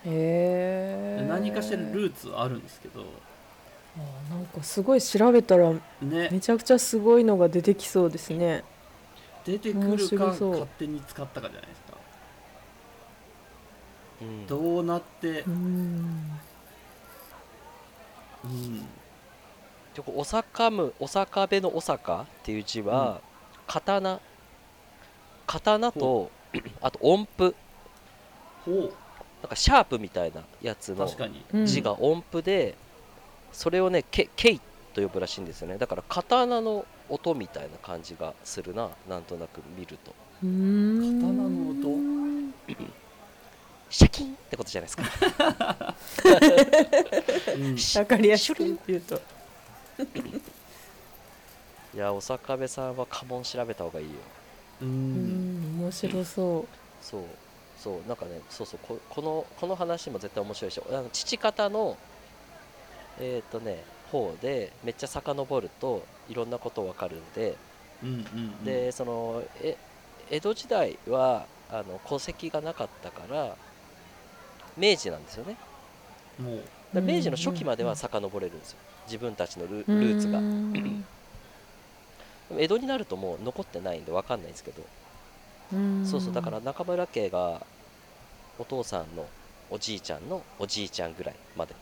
[0.05, 3.03] へえ何かしらルーツはあるんですけど。
[3.97, 5.71] あなんかすごい調べたら
[6.01, 6.29] ね。
[6.31, 8.63] めちゃくちゃすごいのが出てきそうですね。
[9.45, 11.97] 出てく面るか勝手に使ったかじゃないですか。
[14.21, 14.47] うん。
[14.47, 15.41] どうなって。
[15.41, 16.39] うーん。
[18.45, 18.87] うん
[19.95, 23.21] でおさかむおさかべのおさかっていう字は、
[23.67, 24.19] 刀。
[25.47, 26.31] 刀と
[26.81, 27.55] あと音符。
[28.65, 28.91] ほ
[29.41, 31.09] なんかシャープみたいなやつの
[31.65, 32.75] 字が音符で、
[33.51, 34.61] それをねケケイ
[34.93, 35.77] と呼ぶらしいんですよね。
[35.77, 40.13] だから刀の音みたいな感じがするななんとなく見ると。
[40.41, 42.19] 刀の音
[43.89, 45.95] シャキンってことじゃないですか。
[47.55, 47.75] うん。
[47.99, 49.19] わかりやすく言うと
[51.93, 54.11] いやおさかべさんは家紋調べた方がいいよ。
[54.81, 55.79] ううん。
[55.79, 56.65] ん面白そ
[57.01, 57.23] そう。
[57.77, 58.07] そう。
[58.07, 58.79] なんかねそうそう。
[58.87, 61.97] ここのこの話も絶対面白いでしょあの父方の
[63.19, 67.55] えっ、とね方でめっちゃ遡るといろんなことわかるんで、
[68.01, 68.19] うんうんう
[68.61, 68.63] ん。
[68.63, 69.75] でそのえ
[70.29, 73.55] 江戸時代はあの戸籍がなかったから
[74.77, 75.57] 明治なんですよね。
[76.39, 76.63] もう
[76.93, 78.77] だ明治の初期までは遡れるんですよ。
[79.05, 80.39] 自分たちのルーツが。
[82.57, 84.81] 江戸になるともう残ってないんでわかんないんですけど。
[85.73, 86.05] うん。
[86.05, 87.61] そうそうだから中村家が
[88.57, 89.27] お父さんの
[89.69, 91.75] おじいちゃんのおじいちゃんぐらいまで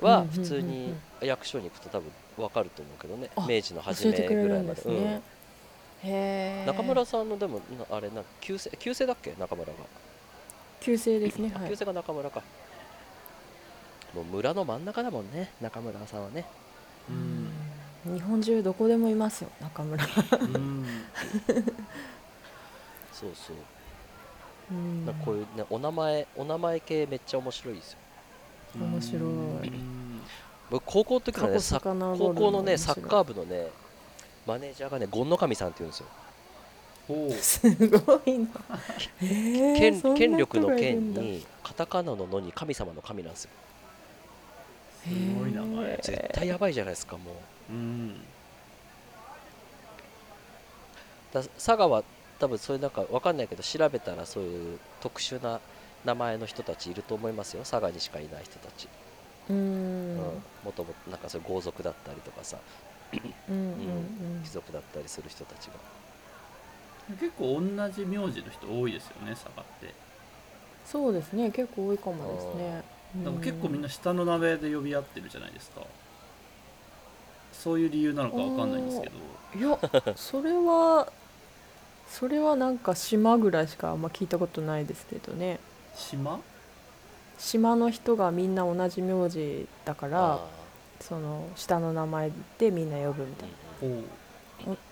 [0.00, 0.90] はうん普通にうんうん。
[0.90, 2.12] うん役所に行くと多分
[2.44, 4.88] わかると思うけどねあ明治の初めぐらいまで。
[4.88, 5.20] ね、
[6.04, 9.34] へえ中村さんのでもなあれな旧姓旧姓だっけ？
[9.36, 9.78] 中村が、
[10.80, 12.40] 旧姓ですね旧姓が中村か
[14.14, 16.44] もう村の真ん中だもんね中村さんはね。
[17.08, 18.14] うん。
[18.14, 20.04] 日本中どこでもいますよ中村。
[20.04, 20.86] うん。
[23.12, 23.56] そうそう。
[24.72, 25.06] うん。
[25.06, 27.98] なこういうねお名前お名前系めっちゃ面白いですよ。
[28.78, 29.22] 面白い。
[29.22, 29.26] う
[29.72, 30.20] ん。
[30.70, 33.68] 僕高校の時の過去ね高校のねサッカー部のね
[34.46, 36.06] マネージャーがね権の神さんって言うんですよ。
[37.40, 38.48] すごいな。
[39.22, 43.50] えー権力の権にカタカナののに神様の神なんですよ
[45.08, 45.96] すごい名前。
[46.02, 47.32] 絶対やばいじゃないですかも
[47.70, 47.72] う。
[47.72, 48.20] うん。
[51.32, 52.04] だ佐賀は
[52.38, 55.60] 多分そういうなんかわかんないけど調べたらそういう特殊な
[56.04, 57.60] 名前の人たちいると思いますよ。
[57.60, 58.88] 佐賀にしかいない人たち、
[59.50, 60.14] ううん。
[60.14, 60.16] ん
[60.64, 62.58] もともとなんかそういう豪族だったりとかさ。
[63.12, 65.72] うんうんうん貴族だったりする人たちが。
[67.18, 69.94] 結構同じ名字の人多いですよね佐賀って。
[70.84, 71.50] そうですね。
[71.50, 72.82] 結構多いかもですね
[73.16, 75.82] なんか結構みんなな下の名前で呼び合ってるじゃないですか。
[77.52, 79.14] そういう理由なのかわかんないんですけど。
[79.58, 79.78] いや
[80.14, 81.10] それは
[82.08, 85.58] それはなんか島ぐらいしかあんま聞いたことないですけどね。
[85.94, 86.40] 島？
[87.38, 90.46] 島の人がみんな同じ名字だからあ
[91.00, 94.02] その下の名前でみんな呼ぶみたいな。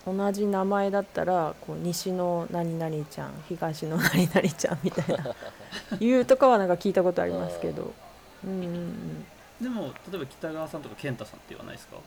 [0.05, 5.35] お同じ名前だったらこう西の何々ちゃん東の何々ちゃんみたいな。
[5.99, 7.93] いうとかはなんか聞いたことありますけど
[8.45, 9.25] うんうんうん。
[9.61, 11.97] でも例えば北川さんとか健太さんって言わないですか？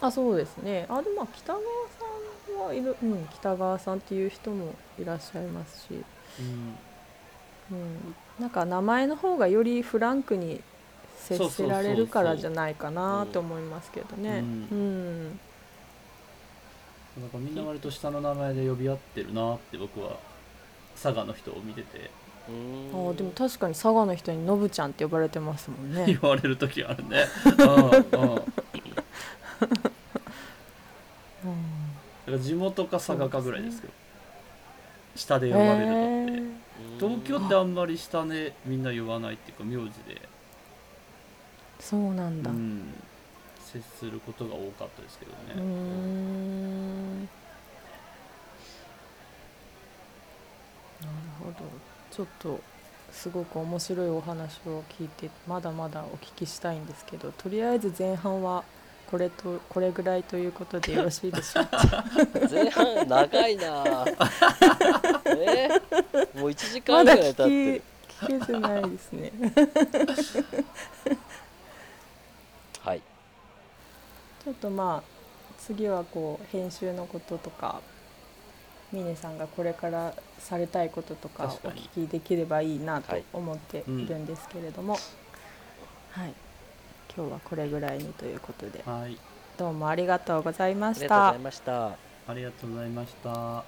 [0.00, 0.86] あそうですね。
[0.88, 6.04] あでもまあ北川さんはいる、うん、北川さんっていう人もいらっしゃいますし、
[6.40, 6.76] うん。
[7.70, 10.60] うん、なんか名前の方がよりフランクに
[11.16, 14.30] 接せられるからじゃないかなと思いますけどね。
[14.30, 15.40] ううんん、
[17.20, 20.16] なんかみんな割と下の名前で呼び合ってるなって僕は
[21.00, 22.10] 佐賀の人を見てて
[22.48, 23.10] うーん。
[23.10, 26.04] あでも確かに佐賀の人にのぶちゃんって呼ばれてますもんね。
[26.20, 26.20] 言。
[26.22, 27.26] われる時あるね。
[31.44, 33.92] うん地元か佐賀かぐらいですけど
[35.16, 36.52] 下で呼ばれるのって、へー。
[36.98, 40.22] 東京ってあんまり下でみんな呼ばないっていうか名字で、
[41.80, 42.50] そうなんだ。
[42.50, 42.94] う、うん。
[43.60, 47.20] 接することが多かったですけどーね、ん。
[47.22, 47.32] なる
[51.40, 52.60] ほどちょっと
[53.10, 58.64] すごく面白いお話を聞いてまだまだお聞きしたいんですけどとりあえず前半は
[59.10, 62.04] これと これぐらいということでよろしいでしょうか？
[62.50, 63.84] 前半長いな
[65.26, 65.68] え
[66.34, 67.42] もう1時間ぐらい経って
[68.26, 69.32] 聞けてないですね。
[72.80, 73.02] はい。
[74.44, 75.12] ちょっとまあ
[75.58, 77.80] 次はこう編集のこととか
[78.92, 83.24] 峰さんがこれからされたいこととかお聞きできればいいなとはい。
[83.32, 84.94] 思っているんですけれども、
[86.10, 86.34] はい、
[87.14, 88.82] 今日はこれぐらいにということで。
[88.84, 89.18] はい。
[89.56, 91.38] どうもありがとうございまありがとうごしたざい。
[91.38, 91.98] ました。
[92.26, 93.64] ありがとうございました